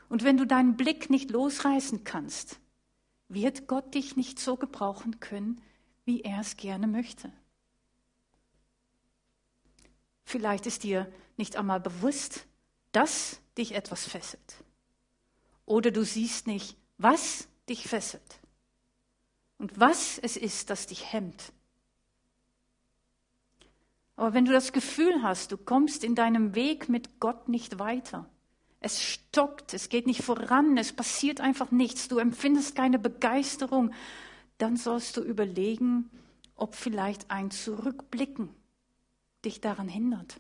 und 0.09 0.23
wenn 0.23 0.37
du 0.37 0.45
deinen 0.45 0.75
Blick 0.75 1.09
nicht 1.09 1.31
losreißen 1.31 2.03
kannst, 2.03 2.59
wird 3.29 3.67
Gott 3.67 3.95
dich 3.95 4.15
nicht 4.15 4.39
so 4.39 4.57
gebrauchen 4.57 5.19
können, 5.19 5.61
wie 6.03 6.21
er 6.21 6.41
es 6.41 6.57
gerne 6.57 6.85
möchte. 6.85 7.31
Vielleicht 10.25 10.65
ist 10.67 10.83
dir 10.83 11.11
nicht 11.37 11.55
einmal 11.55 11.79
bewusst, 11.79 12.45
dass 12.91 13.39
dich 13.57 13.73
etwas 13.73 14.05
fesselt. 14.05 14.63
Oder 15.65 15.91
du 15.91 16.03
siehst 16.03 16.45
nicht, 16.45 16.77
was 16.97 17.47
dich 17.67 17.87
fesselt 17.87 18.39
und 19.57 19.79
was 19.79 20.19
es 20.19 20.37
ist, 20.37 20.69
das 20.69 20.87
dich 20.87 21.11
hemmt. 21.11 21.51
Aber 24.15 24.33
wenn 24.33 24.45
du 24.45 24.53
das 24.53 24.71
Gefühl 24.71 25.23
hast, 25.23 25.51
du 25.51 25.57
kommst 25.57 26.03
in 26.03 26.15
deinem 26.15 26.55
Weg 26.55 26.87
mit 26.87 27.19
Gott 27.19 27.49
nicht 27.49 27.79
weiter, 27.79 28.29
es 28.79 29.01
stockt, 29.01 29.73
es 29.73 29.89
geht 29.89 30.05
nicht 30.05 30.21
voran, 30.21 30.77
es 30.77 30.93
passiert 30.93 31.41
einfach 31.41 31.71
nichts, 31.71 32.07
du 32.07 32.19
empfindest 32.19 32.75
keine 32.75 32.99
Begeisterung, 32.99 33.91
dann 34.57 34.77
sollst 34.77 35.17
du 35.17 35.21
überlegen, 35.21 36.09
ob 36.55 36.75
vielleicht 36.75 37.31
ein 37.31 37.51
Zurückblicken 37.51 38.49
dich 39.43 39.59
daran 39.59 39.89
hindert. 39.89 40.39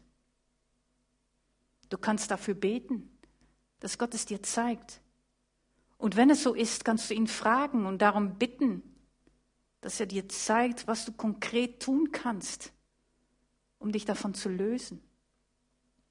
Du 1.89 1.97
kannst 1.97 2.31
dafür 2.31 2.53
beten, 2.53 3.09
dass 3.79 3.97
Gott 3.97 4.13
es 4.13 4.25
dir 4.25 4.41
zeigt. 4.41 5.01
Und 5.97 6.15
wenn 6.15 6.29
es 6.29 6.43
so 6.43 6.53
ist, 6.53 6.85
kannst 6.85 7.09
du 7.09 7.13
ihn 7.13 7.27
fragen 7.27 7.85
und 7.85 8.01
darum 8.01 8.35
bitten, 8.35 8.83
dass 9.81 9.99
er 9.99 10.05
dir 10.05 10.29
zeigt, 10.29 10.87
was 10.87 11.05
du 11.05 11.11
konkret 11.11 11.81
tun 11.81 12.11
kannst 12.11 12.74
um 13.79 13.91
dich 13.91 14.05
davon 14.05 14.33
zu 14.33 14.49
lösen. 14.49 15.01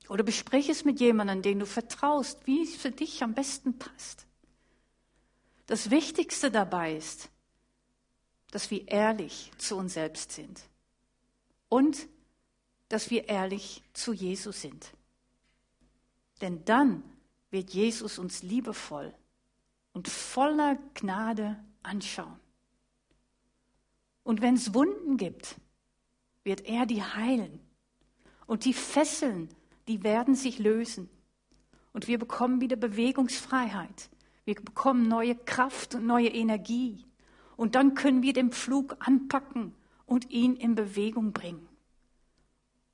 Oder 0.08 0.22
besprich 0.22 0.68
es 0.68 0.84
mit 0.84 1.00
jemandem, 1.00 1.42
den 1.42 1.58
du 1.60 1.66
vertraust, 1.66 2.46
wie 2.46 2.62
es 2.62 2.76
für 2.76 2.90
dich 2.90 3.22
am 3.22 3.34
besten 3.34 3.78
passt. 3.78 4.26
Das 5.66 5.90
Wichtigste 5.90 6.50
dabei 6.50 6.94
ist, 6.94 7.30
dass 8.50 8.70
wir 8.70 8.86
ehrlich 8.88 9.50
zu 9.56 9.76
uns 9.76 9.94
selbst 9.94 10.32
sind 10.32 10.62
und 11.68 12.06
dass 12.88 13.10
wir 13.10 13.28
ehrlich 13.28 13.82
zu 13.94 14.12
Jesus 14.12 14.60
sind. 14.60 14.92
Denn 16.40 16.64
dann 16.64 17.02
wird 17.50 17.70
Jesus 17.70 18.18
uns 18.18 18.42
liebevoll 18.42 19.14
und 19.92 20.08
voller 20.08 20.76
Gnade 20.94 21.58
anschauen. 21.82 22.38
Und 24.22 24.42
wenn 24.42 24.54
es 24.54 24.74
Wunden 24.74 25.16
gibt, 25.16 25.56
wird 26.44 26.66
er 26.66 26.86
die 26.86 27.02
heilen. 27.02 27.60
Und 28.46 28.64
die 28.64 28.74
Fesseln, 28.74 29.48
die 29.88 30.02
werden 30.02 30.34
sich 30.34 30.58
lösen. 30.58 31.08
Und 31.92 32.06
wir 32.06 32.18
bekommen 32.18 32.60
wieder 32.60 32.76
Bewegungsfreiheit. 32.76 34.10
Wir 34.44 34.54
bekommen 34.54 35.08
neue 35.08 35.34
Kraft 35.34 35.94
und 35.94 36.06
neue 36.06 36.28
Energie. 36.28 37.04
Und 37.56 37.74
dann 37.74 37.94
können 37.94 38.22
wir 38.22 38.32
den 38.32 38.52
Pflug 38.52 38.96
anpacken 39.00 39.74
und 40.06 40.30
ihn 40.30 40.56
in 40.56 40.74
Bewegung 40.74 41.32
bringen. 41.32 41.66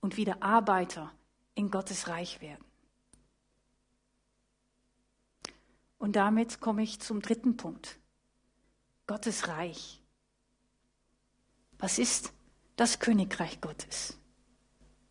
Und 0.01 0.17
wieder 0.17 0.43
Arbeiter 0.43 1.13
in 1.55 1.71
Gottes 1.71 2.09
Reich 2.09 2.41
werden. 2.41 2.65
Und 5.99 6.17
damit 6.17 6.61
komme 6.61 6.83
ich 6.83 7.01
zum 7.01 7.21
dritten 7.21 7.57
Punkt. 7.57 7.99
Gottes 9.07 9.49
Reich. 9.49 10.01
Was 11.79 11.99
ist 11.99 12.33
das 12.81 12.99
Königreich 12.99 13.61
Gottes? 13.61 14.17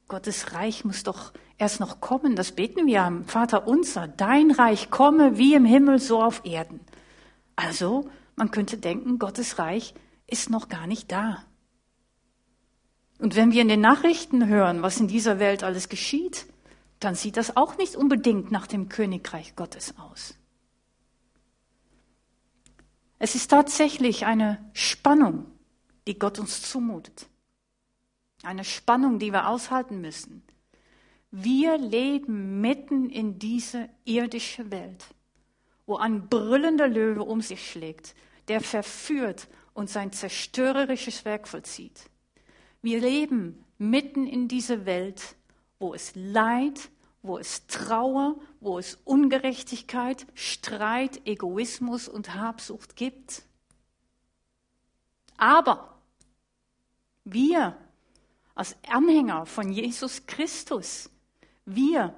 Gottes 0.08 0.54
Reich 0.54 0.84
muss 0.86 1.04
doch 1.04 1.32
erst 1.60 1.80
noch 1.80 2.02
kommen. 2.02 2.36
Das 2.36 2.52
beten 2.52 2.88
wir 2.88 3.04
am 3.04 3.26
Vater 3.26 3.68
unser. 3.68 4.08
Dein 4.08 4.50
Reich 4.50 4.90
komme 4.90 5.38
wie 5.38 5.54
im 5.54 5.66
Himmel, 5.66 6.00
so 6.00 6.22
auf 6.22 6.42
Erden. 6.46 6.80
Also, 7.56 8.10
man 8.36 8.50
könnte 8.50 8.78
denken, 8.78 9.20
Gottes 9.20 9.60
Reich 9.60 9.94
ist 10.26 10.50
noch 10.50 10.68
gar 10.68 10.88
nicht 10.88 11.12
da. 11.12 11.46
Und 13.20 13.36
wenn 13.36 13.52
wir 13.52 13.62
in 13.62 13.68
den 13.68 13.82
Nachrichten 13.82 14.48
hören, 14.48 14.82
was 14.82 15.00
in 15.00 15.08
dieser 15.08 15.38
Welt 15.38 15.64
alles 15.64 15.90
geschieht, 15.90 16.48
dann 17.00 17.14
sieht 17.14 17.38
das 17.38 17.56
auch 17.56 17.78
nicht 17.78 17.96
unbedingt 17.96 18.52
nach 18.52 18.66
dem 18.66 18.90
Königreich 18.90 19.56
Gottes 19.56 19.94
aus. 20.00 20.34
Es 23.20 23.36
ist 23.36 23.50
tatsächlich 23.50 24.26
eine 24.26 24.58
Spannung, 24.74 25.46
die 26.08 26.18
Gott 26.18 26.40
uns 26.40 26.64
zumutet. 26.64 27.29
Eine 28.44 28.64
Spannung, 28.64 29.20
die 29.20 29.32
wir 29.32 29.48
aushalten 29.48 30.02
müssen. 30.02 30.44
Wir 31.32 31.78
leben 31.78 32.62
mitten 32.62 33.10
in 33.10 33.38
diese 33.38 33.90
irdische 34.06 34.72
Welt, 34.72 35.06
wo 35.86 35.98
ein 35.98 36.28
brüllender 36.28 36.88
Löwe 36.88 37.24
um 37.24 37.42
sich 37.42 37.70
schlägt, 37.70 38.16
der 38.48 38.62
verführt 38.62 39.48
und 39.74 39.90
sein 39.90 40.12
zerstörerisches 40.12 41.26
Werk 41.26 41.48
vollzieht. 41.48 42.10
Wir 42.82 43.00
leben 43.00 43.64
mitten 43.78 44.26
in 44.26 44.48
dieser 44.48 44.86
Welt, 44.86 45.36
wo 45.78 45.94
es 45.94 46.14
Leid, 46.16 46.90
wo 47.22 47.38
es 47.38 47.68
Trauer, 47.68 48.40
wo 48.60 48.80
es 48.80 48.98
Ungerechtigkeit, 49.04 50.26
Streit, 50.34 51.22
Egoismus 51.28 52.08
und 52.08 52.34
Habsucht 52.34 52.96
gibt. 52.96 53.44
Aber 55.38 56.00
wir 57.24 57.78
als 58.60 58.76
Anhänger 58.90 59.46
von 59.46 59.72
Jesus 59.72 60.26
Christus, 60.26 61.10
wir, 61.64 62.14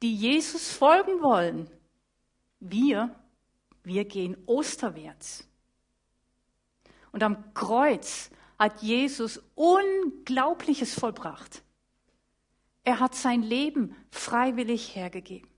die 0.00 0.14
Jesus 0.14 0.70
folgen 0.70 1.20
wollen, 1.20 1.68
wir, 2.60 3.14
wir 3.82 4.06
gehen 4.06 4.38
osterwärts. 4.46 5.46
Und 7.12 7.22
am 7.22 7.52
Kreuz 7.52 8.30
hat 8.58 8.80
Jesus 8.80 9.42
Unglaubliches 9.54 10.94
vollbracht. 10.94 11.62
Er 12.84 12.98
hat 12.98 13.14
sein 13.14 13.42
Leben 13.42 13.94
freiwillig 14.10 14.96
hergegeben. 14.96 15.50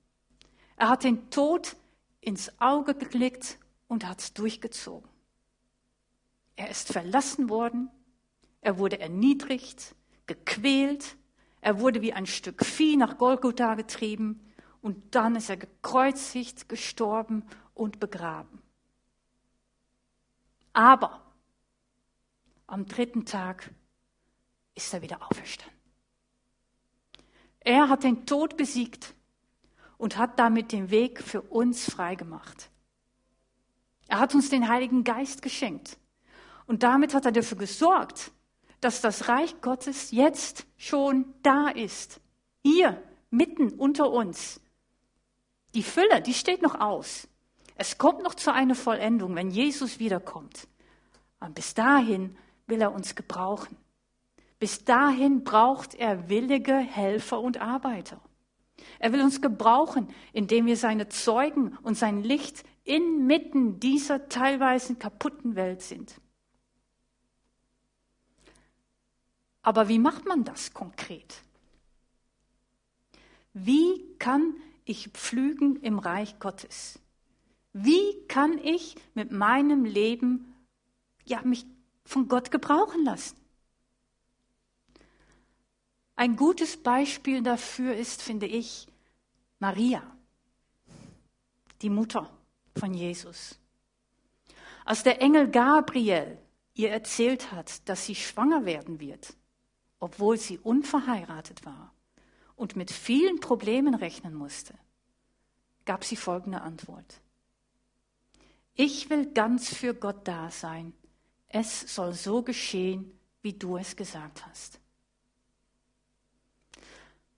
Er 0.74 0.88
hat 0.88 1.04
den 1.04 1.30
Tod 1.30 1.76
ins 2.20 2.60
Auge 2.60 2.96
geklickt 2.96 3.60
und 3.86 4.04
hat 4.04 4.18
es 4.18 4.34
durchgezogen. 4.34 5.08
Er 6.56 6.70
ist 6.70 6.92
verlassen 6.92 7.48
worden, 7.48 7.88
er 8.62 8.78
wurde 8.78 8.98
erniedrigt, 8.98 9.94
gequält, 10.26 11.16
er 11.60 11.80
wurde 11.80 12.02
wie 12.02 12.12
ein 12.12 12.26
Stück 12.26 12.64
Vieh 12.64 12.96
nach 12.96 13.18
Golgotha 13.18 13.74
getrieben 13.74 14.40
und 14.82 15.14
dann 15.14 15.36
ist 15.36 15.48
er 15.48 15.56
gekreuzigt, 15.56 16.68
gestorben 16.68 17.44
und 17.74 18.00
begraben. 18.00 18.60
Aber 20.72 21.22
am 22.66 22.86
dritten 22.86 23.24
Tag 23.24 23.70
ist 24.74 24.92
er 24.92 25.02
wieder 25.02 25.22
auferstanden. 25.22 25.78
Er 27.60 27.88
hat 27.88 28.04
den 28.04 28.26
Tod 28.26 28.56
besiegt 28.56 29.14
und 29.96 30.18
hat 30.18 30.38
damit 30.38 30.72
den 30.72 30.90
Weg 30.90 31.22
für 31.22 31.40
uns 31.40 31.90
freigemacht. 31.90 32.68
Er 34.08 34.18
hat 34.18 34.34
uns 34.34 34.50
den 34.50 34.68
Heiligen 34.68 35.02
Geist 35.02 35.40
geschenkt. 35.40 35.96
Und 36.66 36.82
damit 36.82 37.14
hat 37.14 37.24
er 37.24 37.32
dafür 37.32 37.56
gesorgt, 37.56 38.32
dass 38.84 39.00
das 39.00 39.28
Reich 39.28 39.60
Gottes 39.62 40.10
jetzt 40.10 40.66
schon 40.76 41.32
da 41.42 41.68
ist. 41.68 42.20
Hier, 42.62 43.02
mitten 43.30 43.70
unter 43.70 44.10
uns. 44.10 44.60
Die 45.74 45.82
Fülle, 45.82 46.20
die 46.20 46.34
steht 46.34 46.62
noch 46.62 46.78
aus. 46.78 47.26
Es 47.76 47.98
kommt 47.98 48.22
noch 48.22 48.34
zu 48.34 48.52
einer 48.52 48.74
Vollendung, 48.74 49.34
wenn 49.34 49.50
Jesus 49.50 49.98
wiederkommt. 49.98 50.68
Und 51.40 51.54
bis 51.54 51.74
dahin 51.74 52.36
will 52.66 52.80
er 52.80 52.92
uns 52.92 53.14
gebrauchen. 53.14 53.76
Bis 54.58 54.84
dahin 54.84 55.44
braucht 55.44 55.94
er 55.94 56.28
willige 56.28 56.76
Helfer 56.76 57.40
und 57.40 57.60
Arbeiter. 57.60 58.20
Er 58.98 59.12
will 59.12 59.22
uns 59.22 59.40
gebrauchen, 59.40 60.08
indem 60.32 60.66
wir 60.66 60.76
seine 60.76 61.08
Zeugen 61.08 61.76
und 61.82 61.96
sein 61.96 62.22
Licht 62.22 62.64
inmitten 62.84 63.80
dieser 63.80 64.28
teilweise 64.28 64.94
kaputten 64.94 65.56
Welt 65.56 65.82
sind. 65.82 66.20
Aber 69.64 69.88
wie 69.88 69.98
macht 69.98 70.26
man 70.26 70.44
das 70.44 70.74
konkret? 70.74 71.42
Wie 73.54 74.04
kann 74.18 74.54
ich 74.84 75.08
pflügen 75.08 75.76
im 75.80 75.98
Reich 75.98 76.38
Gottes? 76.38 76.98
Wie 77.72 78.26
kann 78.28 78.58
ich 78.58 78.94
mit 79.14 79.32
meinem 79.32 79.86
Leben 79.86 80.54
ja, 81.24 81.40
mich 81.42 81.64
von 82.04 82.28
Gott 82.28 82.50
gebrauchen 82.50 83.04
lassen? 83.04 83.36
Ein 86.14 86.36
gutes 86.36 86.76
Beispiel 86.76 87.42
dafür 87.42 87.96
ist, 87.96 88.22
finde 88.22 88.46
ich, 88.46 88.86
Maria, 89.60 90.02
die 91.80 91.90
Mutter 91.90 92.30
von 92.76 92.92
Jesus. 92.92 93.58
Als 94.84 95.02
der 95.02 95.22
Engel 95.22 95.50
Gabriel 95.50 96.36
ihr 96.74 96.90
erzählt 96.90 97.50
hat, 97.50 97.88
dass 97.88 98.04
sie 98.04 98.14
schwanger 98.14 98.66
werden 98.66 99.00
wird, 99.00 99.34
obwohl 100.04 100.36
sie 100.36 100.58
unverheiratet 100.58 101.64
war 101.64 101.94
und 102.56 102.76
mit 102.76 102.90
vielen 102.90 103.40
Problemen 103.40 103.94
rechnen 103.94 104.34
musste, 104.34 104.74
gab 105.86 106.04
sie 106.04 106.16
folgende 106.16 106.60
Antwort. 106.60 107.22
Ich 108.74 109.08
will 109.08 109.32
ganz 109.32 109.74
für 109.74 109.94
Gott 109.94 110.28
da 110.28 110.50
sein. 110.50 110.92
Es 111.48 111.94
soll 111.94 112.12
so 112.12 112.42
geschehen, 112.42 113.18
wie 113.40 113.54
du 113.54 113.78
es 113.78 113.96
gesagt 113.96 114.44
hast. 114.44 114.78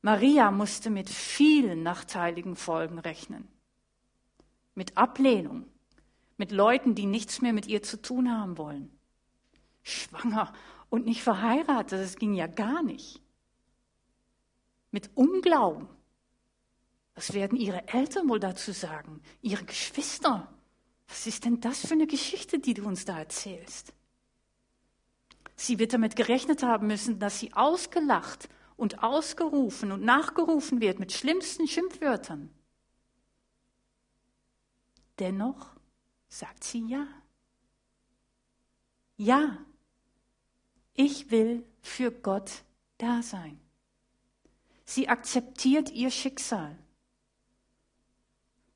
Maria 0.02 0.50
musste 0.50 0.90
mit 0.90 1.08
vielen 1.08 1.84
nachteiligen 1.84 2.56
Folgen 2.56 2.98
rechnen. 2.98 3.46
Mit 4.74 4.96
Ablehnung, 4.96 5.68
mit 6.36 6.50
Leuten, 6.50 6.96
die 6.96 7.06
nichts 7.06 7.40
mehr 7.40 7.52
mit 7.52 7.68
ihr 7.68 7.84
zu 7.84 8.02
tun 8.02 8.28
haben 8.28 8.58
wollen. 8.58 8.90
Schwanger 9.84 10.52
und 10.90 11.06
nicht 11.06 11.22
verheiratet. 11.22 12.00
Das 12.00 12.16
ging 12.16 12.34
ja 12.34 12.46
gar 12.46 12.82
nicht. 12.82 13.20
Mit 14.90 15.10
Unglauben. 15.14 15.88
Was 17.14 17.32
werden 17.32 17.58
ihre 17.58 17.88
Eltern 17.88 18.28
wohl 18.28 18.40
dazu 18.40 18.72
sagen? 18.72 19.22
Ihre 19.40 19.64
Geschwister? 19.64 20.52
Was 21.08 21.26
ist 21.26 21.44
denn 21.44 21.60
das 21.60 21.86
für 21.86 21.94
eine 21.94 22.06
Geschichte, 22.06 22.58
die 22.58 22.74
du 22.74 22.84
uns 22.86 23.04
da 23.04 23.18
erzählst? 23.18 23.92
Sie 25.56 25.78
wird 25.78 25.94
damit 25.94 26.16
gerechnet 26.16 26.62
haben 26.62 26.86
müssen, 26.86 27.18
dass 27.18 27.38
sie 27.38 27.54
ausgelacht 27.54 28.48
und 28.76 29.02
ausgerufen 29.02 29.92
und 29.92 30.02
nachgerufen 30.02 30.80
wird 30.80 30.98
mit 30.98 31.12
schlimmsten 31.12 31.66
Schimpfwörtern. 31.66 32.50
Dennoch 35.18 35.74
sagt 36.28 36.62
sie 36.64 36.86
ja. 36.86 37.06
Ja, 39.16 39.56
ich 40.96 41.30
will 41.30 41.64
für 41.82 42.10
Gott 42.10 42.64
da 42.98 43.22
sein. 43.22 43.58
Sie 44.84 45.08
akzeptiert 45.08 45.90
ihr 45.90 46.10
Schicksal. 46.10 46.76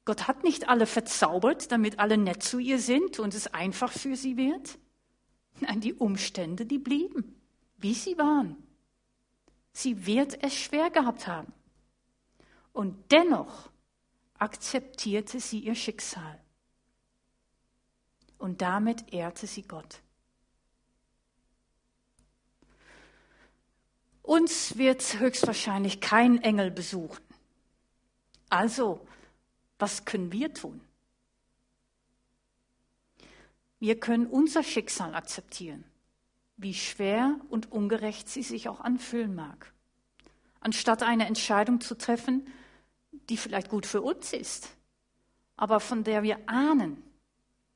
Gott 0.04 0.26
hat 0.26 0.42
nicht 0.42 0.68
alle 0.68 0.86
verzaubert, 0.86 1.70
damit 1.70 1.98
alle 1.98 2.18
nett 2.18 2.42
zu 2.42 2.58
ihr 2.58 2.78
sind 2.78 3.18
und 3.18 3.34
es 3.34 3.46
einfach 3.54 3.92
für 3.92 4.16
sie 4.16 4.36
wird. 4.36 4.78
Nein, 5.60 5.80
die 5.80 5.94
Umstände, 5.94 6.66
die 6.66 6.78
blieben, 6.78 7.40
wie 7.76 7.94
sie 7.94 8.18
waren. 8.18 8.56
Sie 9.72 10.06
wird 10.06 10.42
es 10.42 10.56
schwer 10.56 10.90
gehabt 10.90 11.26
haben. 11.26 11.52
Und 12.72 13.12
dennoch 13.12 13.70
akzeptierte 14.38 15.38
sie 15.38 15.60
ihr 15.60 15.74
Schicksal. 15.74 16.40
Und 18.38 18.62
damit 18.62 19.12
ehrte 19.12 19.46
sie 19.46 19.62
Gott. 19.62 20.00
Uns 24.30 24.78
wird 24.78 25.18
höchstwahrscheinlich 25.18 26.00
kein 26.00 26.40
Engel 26.40 26.70
besuchen. 26.70 27.20
Also 28.48 29.04
Was 29.80 30.04
können 30.04 30.30
wir 30.30 30.54
tun? 30.54 30.80
Wir 33.80 33.98
können 33.98 34.28
unser 34.28 34.62
Schicksal 34.62 35.16
akzeptieren, 35.16 35.82
wie 36.58 36.74
schwer 36.74 37.40
und 37.48 37.72
ungerecht 37.72 38.28
sie 38.28 38.44
sich 38.44 38.68
auch 38.68 38.78
anfühlen 38.78 39.34
mag. 39.34 39.72
Anstatt 40.60 41.02
eine 41.02 41.26
Entscheidung 41.26 41.80
zu 41.80 41.98
treffen, 41.98 42.46
die 43.10 43.36
vielleicht 43.36 43.68
gut 43.68 43.84
für 43.84 44.00
uns 44.00 44.32
ist, 44.32 44.68
aber 45.56 45.80
von 45.80 46.04
der 46.04 46.22
wir 46.22 46.38
ahnen, 46.48 47.02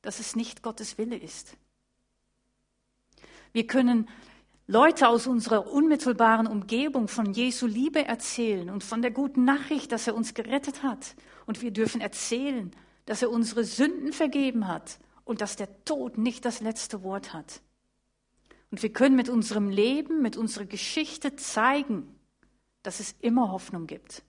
dass 0.03 0.21
es 0.21 0.37
nicht 0.37 0.63
Gottes 0.63 0.99
Wille 0.99 1.17
ist. 1.17 1.57
Wir 3.53 3.67
können 3.67 4.09
Leute 4.67 5.09
aus 5.09 5.27
unserer 5.27 5.71
unmittelbaren 5.71 6.47
Umgebung 6.47 7.07
von 7.07 7.35
Jesu 7.35 7.67
Liebe 7.67 8.07
erzählen 8.07 8.71
und 8.71 8.83
von 8.83 9.03
der 9.03 9.11
guten 9.11 9.45
Nachricht, 9.45 9.93
dass 9.93 10.07
er 10.07 10.15
uns 10.15 10.33
gerettet 10.33 10.83
hat. 10.83 11.17
Und 11.45 11.61
wir 11.61 11.71
dürfen 11.71 12.01
erzählen, 12.01 12.71
dass 13.05 13.21
er 13.21 13.31
unsere 13.31 13.65
Sünden 13.65 14.15
vergeben 14.15 14.67
hat 14.67 14.99
und 15.25 15.43
dass 15.43 15.57
der 15.57 15.85
Tod 15.85 16.17
nicht 16.17 16.47
das 16.47 16.63
letzte 16.63 17.03
Wort 17.03 17.35
hat. 17.35 17.61
Und 18.71 18.83
wir 18.83 18.91
können 18.91 19.17
mit 19.17 19.29
unserem 19.29 19.69
Leben, 19.69 20.23
mit 20.23 20.39
unserer 20.39 20.65
Geschichte 20.65 21.37
zeigen, 21.37 22.19
dass 22.83 23.01
es 23.01 23.15
immer 23.21 23.53
Hoffnung 23.53 23.87
gibt. 23.87 24.25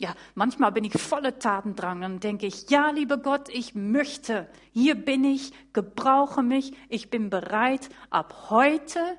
Ja, 0.00 0.14
manchmal 0.36 0.70
bin 0.70 0.84
ich 0.84 0.92
voller 0.92 1.40
Tatendrang 1.40 2.04
und 2.04 2.22
denke 2.22 2.46
ich, 2.46 2.70
ja, 2.70 2.90
lieber 2.90 3.16
Gott, 3.16 3.48
ich 3.48 3.74
möchte, 3.74 4.48
hier 4.72 4.94
bin 4.94 5.24
ich, 5.24 5.52
gebrauche 5.72 6.42
mich, 6.42 6.72
ich 6.88 7.10
bin 7.10 7.30
bereit, 7.30 7.88
ab 8.08 8.46
heute 8.48 9.18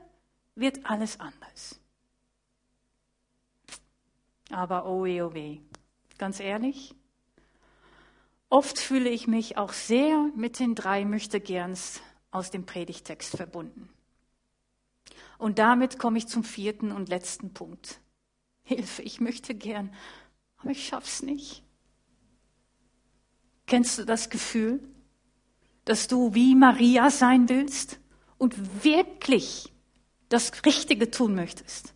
wird 0.55 0.85
alles 0.85 1.19
anders. 1.19 1.81
Aber 4.51 4.85
oh 4.85 5.03
weh, 5.03 5.21
oh 5.21 5.33
weh, 5.33 5.59
ganz 6.17 6.39
ehrlich, 6.39 6.95
oft 8.47 8.79
fühle 8.79 9.09
ich 9.09 9.27
mich 9.27 9.57
auch 9.57 9.73
sehr 9.73 10.31
mit 10.33 10.59
den 10.59 10.75
drei 10.75 11.03
Möchtegerns 11.03 12.01
aus 12.31 12.51
dem 12.51 12.65
Predigtext 12.65 13.35
verbunden. 13.35 13.89
Und 15.37 15.59
damit 15.59 15.99
komme 15.99 16.17
ich 16.17 16.27
zum 16.27 16.45
vierten 16.45 16.93
und 16.93 17.09
letzten 17.09 17.53
Punkt. 17.53 17.99
Hilfe, 18.63 19.01
ich 19.01 19.19
möchte 19.19 19.55
gern 19.55 19.93
aber 20.59 20.71
ich 20.71 20.87
schaff's 20.87 21.21
nicht. 21.21 21.63
Kennst 23.65 23.97
du 23.99 24.05
das 24.05 24.29
Gefühl, 24.29 24.79
dass 25.85 26.07
du 26.07 26.33
wie 26.33 26.55
Maria 26.55 27.09
sein 27.09 27.49
willst 27.49 27.99
und 28.37 28.83
wirklich 28.83 29.71
das 30.29 30.65
Richtige 30.65 31.11
tun 31.11 31.35
möchtest? 31.35 31.93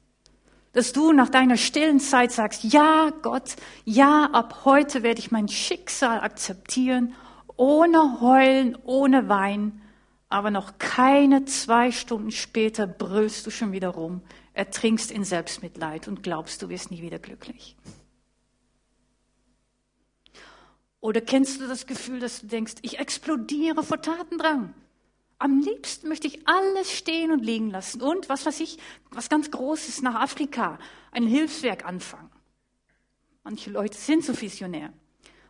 Dass 0.73 0.93
du 0.93 1.12
nach 1.12 1.30
deiner 1.30 1.58
stillen 1.58 1.99
Zeit 1.99 2.32
sagst, 2.32 2.63
ja 2.63 3.12
Gott, 3.21 3.56
ja, 3.86 4.30
ab 4.32 4.62
heute 4.65 5.04
werde 5.04 5.19
ich 5.19 5.32
mein 5.32 5.47
Schicksal 5.47 6.19
akzeptieren, 6.19 7.13
ohne 7.56 8.21
Heulen, 8.21 8.78
ohne 8.84 9.30
Wein, 9.30 9.82
aber 10.30 10.49
noch 10.49 10.80
keine 10.80 11.45
zwei 11.45 11.91
Stunden 11.91 12.32
später 12.32 12.88
brüllst 12.88 13.45
du 13.45 13.52
schon 13.52 13.71
wieder 13.71 13.89
rum, 13.89 14.21
ertrinkst 14.54 15.12
in 15.12 15.23
Selbstmitleid 15.23 16.08
und 16.08 16.23
glaubst, 16.23 16.62
du 16.63 16.69
wirst 16.69 16.89
nie 16.89 17.04
wieder 17.04 17.19
glücklich. 17.19 17.76
Oder 21.04 21.20
kennst 21.20 21.60
du 21.60 21.68
das 21.68 21.86
Gefühl, 21.86 22.22
dass 22.22 22.39
du 22.39 22.48
denkst, 22.48 22.76
ich 22.82 22.98
explodiere 22.98 23.84
vor 23.84 24.02
Tatendrang? 24.02 24.74
Am 25.38 25.60
liebsten 25.60 26.08
möchte 26.08 26.28
ich 26.28 26.48
alles 26.48 26.94
stehen 26.94 27.34
und 27.34 27.44
liegen 27.44 27.70
lassen 27.70 28.02
und, 28.02 28.30
was 28.30 28.46
weiß 28.46 28.62
ich, 28.62 28.78
was 29.12 29.28
ganz 29.28 29.52
Großes 29.52 30.02
nach 30.02 30.16
Afrika, 30.16 30.80
ein 31.12 31.28
Hilfswerk 31.28 31.84
anfangen. 31.84 32.32
Manche 33.44 33.70
Leute 33.70 33.98
sind 33.98 34.24
so 34.24 34.39
visionär. 34.39 34.94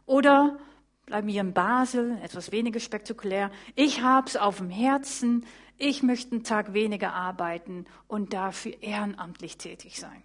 Oder 0.08 0.58
bleiben 1.06 1.28
wir 1.28 1.42
in 1.42 1.54
Basel, 1.54 2.18
etwas 2.24 2.52
weniger 2.52 2.80
spektakulär. 2.80 3.52
Ich 3.76 4.02
hab's 4.02 4.36
auf 4.36 4.58
dem 4.58 4.72
Herzen, 4.72 5.46
ich 5.78 6.02
möchte 6.02 6.32
einen 6.32 6.44
Tag 6.44 6.74
weniger 6.74 7.14
arbeiten 7.14 7.86
und 8.08 8.34
dafür 8.34 8.82
ehrenamtlich 8.82 9.60
tätig 9.60 10.00
sein. 10.00 10.24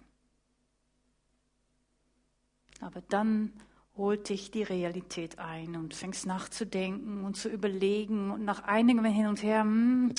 Aber 2.81 3.01
dann 3.01 3.53
holt 3.99 4.29
dich 4.29 4.49
die 4.49 4.63
Realität 4.63 5.37
ein 5.37 5.75
und 5.75 5.93
fängst 5.93 6.25
nachzudenken 6.25 7.23
und 7.25 7.37
zu 7.37 7.49
überlegen 7.49 8.31
und 8.31 8.43
nach 8.45 8.63
einigem 8.63 9.05
hin 9.05 9.27
und 9.27 9.43
her, 9.43 9.61
hm, 9.61 10.13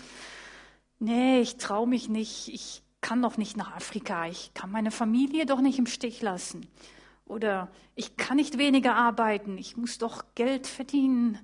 nee, 1.01 1.41
ich 1.41 1.57
traue 1.57 1.89
mich 1.89 2.09
nicht, 2.09 2.49
ich 2.49 2.83
kann 3.01 3.23
doch 3.23 3.39
nicht 3.39 3.57
nach 3.57 3.75
Afrika, 3.75 4.27
ich 4.27 4.53
kann 4.55 4.71
meine 4.71 4.91
Familie 4.91 5.47
doch 5.47 5.63
nicht 5.63 5.79
im 5.79 5.87
Stich 5.87 6.21
lassen. 6.23 6.69
Oder 7.25 7.73
ich 7.95 8.17
kann 8.17 8.37
nicht 8.37 8.59
weniger 8.59 8.95
arbeiten, 8.95 9.57
ich 9.57 9.77
muss 9.77 9.99
doch 9.99 10.25
Geld 10.35 10.67
verdienen. 10.67 11.39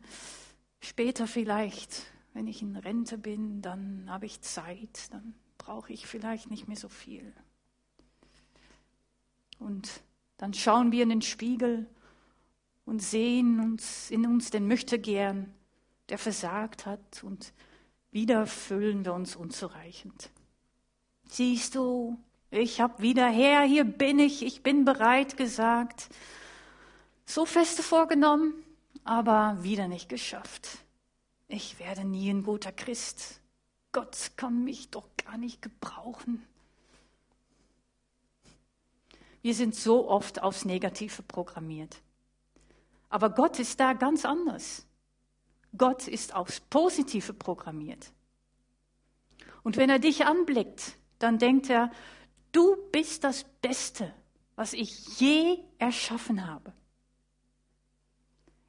Später 0.80 1.26
vielleicht, 1.26 2.02
wenn 2.34 2.46
ich 2.46 2.60
in 2.60 2.76
Rente 2.76 3.16
bin, 3.16 3.62
dann 3.62 4.04
habe 4.08 4.26
ich 4.26 4.42
Zeit, 4.42 5.12
dann 5.12 5.34
brauche 5.56 5.92
ich 5.92 6.06
vielleicht 6.06 6.50
nicht 6.50 6.68
mehr 6.68 6.76
so 6.76 6.88
viel. 6.88 7.32
Und 9.58 10.02
dann 10.36 10.52
schauen 10.52 10.92
wir 10.92 11.02
in 11.02 11.08
den 11.08 11.22
Spiegel 11.22 11.88
und 12.86 13.02
sehen 13.02 13.60
uns 13.60 14.10
in 14.10 14.24
uns 14.24 14.50
den 14.50 14.66
Möchtegern, 14.66 15.52
der 16.08 16.16
versagt 16.16 16.86
hat 16.86 17.22
und 17.22 17.52
wieder 18.12 18.46
fühlen 18.46 19.04
wir 19.04 19.12
uns 19.12 19.36
unzureichend. 19.36 20.30
Siehst 21.28 21.74
du, 21.74 22.16
ich 22.50 22.80
hab 22.80 23.02
wieder 23.02 23.28
her, 23.28 23.62
hier 23.62 23.84
bin 23.84 24.18
ich, 24.18 24.42
ich 24.42 24.62
bin 24.62 24.84
bereit 24.84 25.36
gesagt. 25.36 26.08
So 27.26 27.44
feste 27.44 27.82
vorgenommen, 27.82 28.54
aber 29.04 29.58
wieder 29.62 29.88
nicht 29.88 30.08
geschafft. 30.08 30.78
Ich 31.48 31.78
werde 31.78 32.04
nie 32.04 32.30
ein 32.30 32.44
guter 32.44 32.72
Christ. 32.72 33.40
Gott 33.90 34.32
kann 34.36 34.62
mich 34.64 34.90
doch 34.90 35.08
gar 35.24 35.36
nicht 35.36 35.60
gebrauchen. 35.60 36.42
Wir 39.42 39.54
sind 39.54 39.74
so 39.74 40.08
oft 40.08 40.42
aufs 40.42 40.64
Negative 40.64 41.22
programmiert. 41.22 42.00
Aber 43.08 43.30
Gott 43.30 43.58
ist 43.58 43.78
da 43.80 43.92
ganz 43.92 44.24
anders. 44.24 44.86
Gott 45.76 46.08
ist 46.08 46.34
aufs 46.34 46.60
Positive 46.60 47.32
programmiert. 47.34 48.12
Und 49.62 49.76
wenn 49.76 49.90
er 49.90 49.98
dich 49.98 50.24
anblickt, 50.24 50.96
dann 51.18 51.38
denkt 51.38 51.70
er, 51.70 51.90
du 52.52 52.76
bist 52.92 53.24
das 53.24 53.44
Beste, 53.60 54.14
was 54.54 54.72
ich 54.72 55.18
je 55.18 55.58
erschaffen 55.78 56.46
habe. 56.46 56.72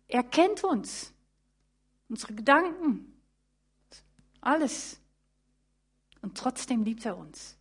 Er 0.08 0.24
kennt 0.24 0.64
uns, 0.64 1.14
unsere 2.10 2.34
Gedanken, 2.34 3.14
alles. 4.42 5.00
Und 6.22 6.38
trotzdem 6.38 6.84
liebt 6.84 7.06
er 7.06 7.18
uns. 7.18 7.58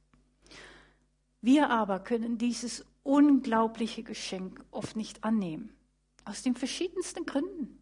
Wir 1.41 1.71
aber 1.71 2.01
können 2.01 2.39
dieses 2.39 2.85
unglaubliche 3.03 4.03
Geschenk 4.03 4.65
oft 4.71 4.97
nicht 4.97 5.23
annehmen. 5.25 5.76
Aus 6.27 6.43
den 6.43 6.57
verschiedensten 6.57 7.25
Gründen. 7.25 7.79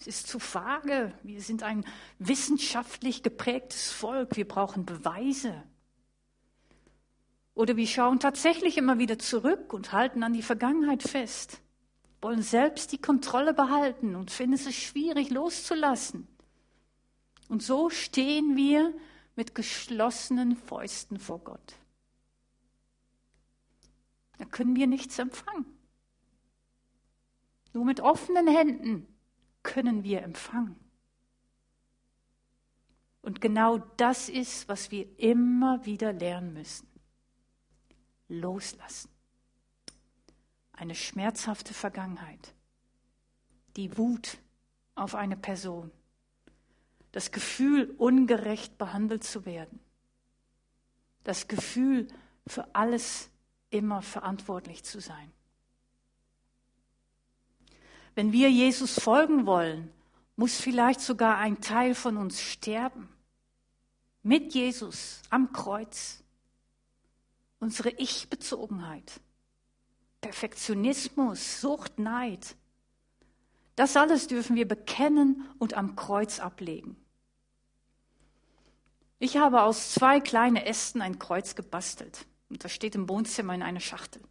Es 0.00 0.06
ist 0.06 0.28
zu 0.28 0.38
vage. 0.40 1.12
Wir 1.22 1.42
sind 1.42 1.62
ein 1.62 1.84
wissenschaftlich 2.18 3.22
geprägtes 3.22 3.92
Volk. 3.92 4.36
Wir 4.36 4.48
brauchen 4.48 4.86
Beweise. 4.86 5.62
Oder 7.54 7.76
wir 7.76 7.86
schauen 7.86 8.18
tatsächlich 8.18 8.78
immer 8.78 8.98
wieder 8.98 9.18
zurück 9.18 9.74
und 9.74 9.92
halten 9.92 10.22
an 10.22 10.32
die 10.32 10.42
Vergangenheit 10.42 11.02
fest, 11.02 11.60
wollen 12.22 12.40
selbst 12.40 12.92
die 12.92 13.00
Kontrolle 13.00 13.52
behalten 13.52 14.16
und 14.16 14.30
finden 14.30 14.54
es 14.54 14.74
schwierig 14.74 15.28
loszulassen. 15.28 16.26
Und 17.50 17.62
so 17.62 17.90
stehen 17.90 18.56
wir 18.56 18.94
mit 19.36 19.54
geschlossenen 19.54 20.56
Fäusten 20.56 21.18
vor 21.18 21.40
Gott. 21.40 21.74
Da 24.38 24.46
können 24.46 24.76
wir 24.76 24.86
nichts 24.86 25.18
empfangen. 25.18 25.66
Nur 27.72 27.84
mit 27.84 28.00
offenen 28.00 28.48
Händen 28.48 29.06
können 29.62 30.02
wir 30.02 30.22
empfangen. 30.22 30.76
Und 33.22 33.40
genau 33.40 33.78
das 33.96 34.28
ist, 34.28 34.68
was 34.68 34.90
wir 34.90 35.06
immer 35.18 35.84
wieder 35.84 36.12
lernen 36.12 36.54
müssen. 36.54 36.88
Loslassen. 38.28 39.10
Eine 40.72 40.94
schmerzhafte 40.94 41.74
Vergangenheit. 41.74 42.54
Die 43.76 43.96
Wut 43.98 44.38
auf 44.94 45.14
eine 45.14 45.36
Person. 45.36 45.90
Das 47.12 47.32
Gefühl, 47.32 47.94
ungerecht 47.98 48.78
behandelt 48.78 49.24
zu 49.24 49.44
werden. 49.44 49.80
Das 51.24 51.48
Gefühl, 51.48 52.08
für 52.46 52.74
alles 52.74 53.30
immer 53.68 54.00
verantwortlich 54.00 54.84
zu 54.84 55.00
sein. 55.00 55.30
Wenn 58.14 58.32
wir 58.32 58.50
Jesus 58.50 58.98
folgen 58.98 59.46
wollen, 59.46 59.92
muss 60.36 60.56
vielleicht 60.56 61.00
sogar 61.00 61.38
ein 61.38 61.60
Teil 61.60 61.94
von 61.94 62.16
uns 62.16 62.40
sterben. 62.40 63.08
Mit 64.22 64.54
Jesus 64.54 65.22
am 65.30 65.52
Kreuz. 65.52 66.22
Unsere 67.58 67.90
Ich-Bezogenheit. 67.90 69.20
Perfektionismus, 70.20 71.60
Sucht, 71.60 71.98
Neid. 71.98 72.56
Das 73.76 73.96
alles 73.96 74.26
dürfen 74.26 74.56
wir 74.56 74.68
bekennen 74.68 75.48
und 75.58 75.74
am 75.74 75.96
Kreuz 75.96 76.40
ablegen. 76.40 76.96
Ich 79.18 79.36
habe 79.36 79.62
aus 79.62 79.92
zwei 79.92 80.20
kleinen 80.20 80.56
Ästen 80.56 81.02
ein 81.02 81.18
Kreuz 81.18 81.54
gebastelt. 81.54 82.26
Und 82.48 82.64
das 82.64 82.72
steht 82.72 82.94
im 82.94 83.08
Wohnzimmer 83.08 83.54
in 83.54 83.62
einer 83.62 83.80
Schachtel. 83.80 84.22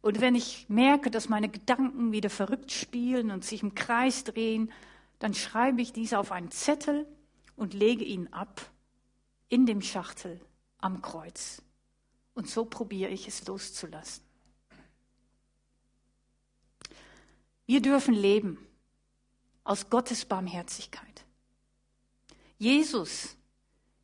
Und 0.00 0.20
wenn 0.20 0.34
ich 0.34 0.68
merke, 0.68 1.10
dass 1.10 1.28
meine 1.28 1.48
Gedanken 1.48 2.12
wieder 2.12 2.30
verrückt 2.30 2.72
spielen 2.72 3.30
und 3.30 3.44
sich 3.44 3.62
im 3.62 3.74
Kreis 3.74 4.24
drehen, 4.24 4.72
dann 5.18 5.34
schreibe 5.34 5.82
ich 5.82 5.92
diese 5.92 6.18
auf 6.18 6.30
einen 6.30 6.50
Zettel 6.50 7.06
und 7.56 7.74
lege 7.74 8.04
ihn 8.04 8.28
ab 8.28 8.70
in 9.48 9.66
dem 9.66 9.82
Schachtel 9.82 10.40
am 10.78 11.02
Kreuz. 11.02 11.62
Und 12.34 12.48
so 12.48 12.64
probiere 12.64 13.10
ich 13.10 13.26
es 13.26 13.46
loszulassen. 13.46 14.22
Wir 17.66 17.82
dürfen 17.82 18.14
leben 18.14 18.58
aus 19.64 19.90
Gottes 19.90 20.24
Barmherzigkeit. 20.24 21.24
Jesus 22.58 23.36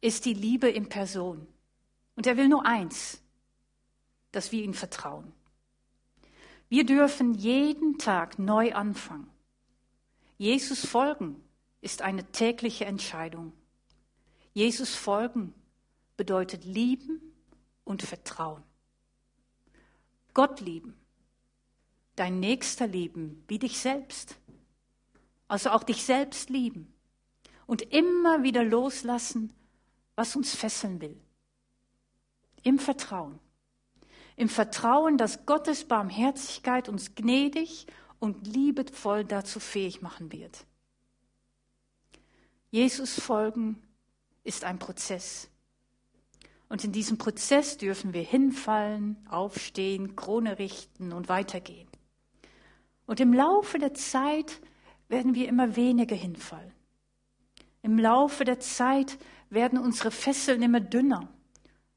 ist 0.01 0.25
die 0.27 0.35
Liebe 0.35 0.69
in 0.69 0.89
Person. 0.89 1.47
Und 2.17 2.27
er 2.27 2.37
will 2.37 2.49
nur 2.49 2.67
eins, 2.67 3.21
dass 4.33 4.53
wir 4.53 4.63
ihm 4.63 4.75
vertrauen. 4.75 5.33
Wir 6.69 6.85
dürfen 6.85 7.35
jeden 7.35 7.99
Tag 7.99 8.39
neu 8.39 8.75
anfangen. 8.75 9.31
Jesus 10.39 10.85
folgen 10.87 11.43
ist 11.81 12.03
eine 12.03 12.25
tägliche 12.33 12.87
Entscheidung. 12.87 13.53
Jesus 14.53 14.95
folgen 14.95 15.55
bedeutet 16.17 16.65
lieben 16.65 17.21
und 17.85 18.03
vertrauen. 18.03 18.63
Gott 20.33 20.61
lieben, 20.61 20.97
dein 22.17 22.41
Nächster 22.41 22.87
lieben 22.87 23.45
wie 23.49 23.59
dich 23.59 23.79
selbst. 23.79 24.37
Also 25.47 25.71
auch 25.71 25.85
dich 25.85 26.05
selbst 26.05 26.51
lieben 26.51 26.93
und 27.67 27.83
immer 27.83 28.43
wieder 28.43 28.65
loslassen, 28.65 29.53
was 30.17 30.35
uns 30.37 30.55
fesseln 30.55 31.01
will. 31.01 31.21
Im 32.63 32.79
Vertrauen. 32.79 33.39
Im 34.37 34.49
Vertrauen, 34.49 35.17
dass 35.17 35.47
Gottes 35.47 35.85
Barmherzigkeit 35.85 36.89
uns 36.89 37.15
gnädig 37.15 37.87
und 38.19 38.47
liebevoll 38.47 39.25
dazu 39.25 39.61
fähig 39.61 40.03
machen 40.03 40.33
wird. 40.33 40.67
Jesus 42.71 43.21
folgen 43.21 43.81
ist 44.43 44.65
ein 44.65 44.79
Prozess. 44.79 45.49
Und 46.69 46.83
in 46.83 46.91
diesem 46.91 47.19
Prozess 47.19 47.79
dürfen 47.79 48.13
wir 48.13 48.23
hinfallen, 48.23 49.17
aufstehen, 49.29 50.17
Krone 50.17 50.59
richten 50.59 51.13
und 51.13 51.29
weitergehen. 51.29 51.89
Und 53.07 53.21
im 53.21 53.33
Laufe 53.33 53.79
der 53.79 53.95
Zeit 53.95 54.61
werden 55.09 55.35
wir 55.35 55.49
immer 55.49 55.77
weniger 55.77 56.17
hinfallen. 56.17 56.73
Im 57.83 57.99
Laufe 57.99 58.45
der 58.45 58.61
Zeit 58.61 59.19
werden 59.51 59.79
unsere 59.79 60.11
Fesseln 60.11 60.63
immer 60.63 60.81
dünner 60.81 61.29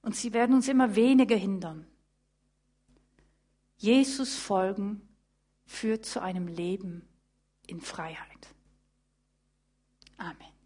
und 0.02 0.16
sie 0.16 0.34
werden 0.34 0.54
uns 0.54 0.68
immer 0.68 0.96
weniger 0.96 1.38
hindern. 1.38 1.88
Jesus 3.78 4.36
folgen 4.36 5.08
führt 5.66 6.06
zu 6.06 6.22
einem 6.22 6.48
Leben 6.48 7.08
in 7.68 7.82
Freiheit. 7.82 8.56
Amen. 10.18 10.57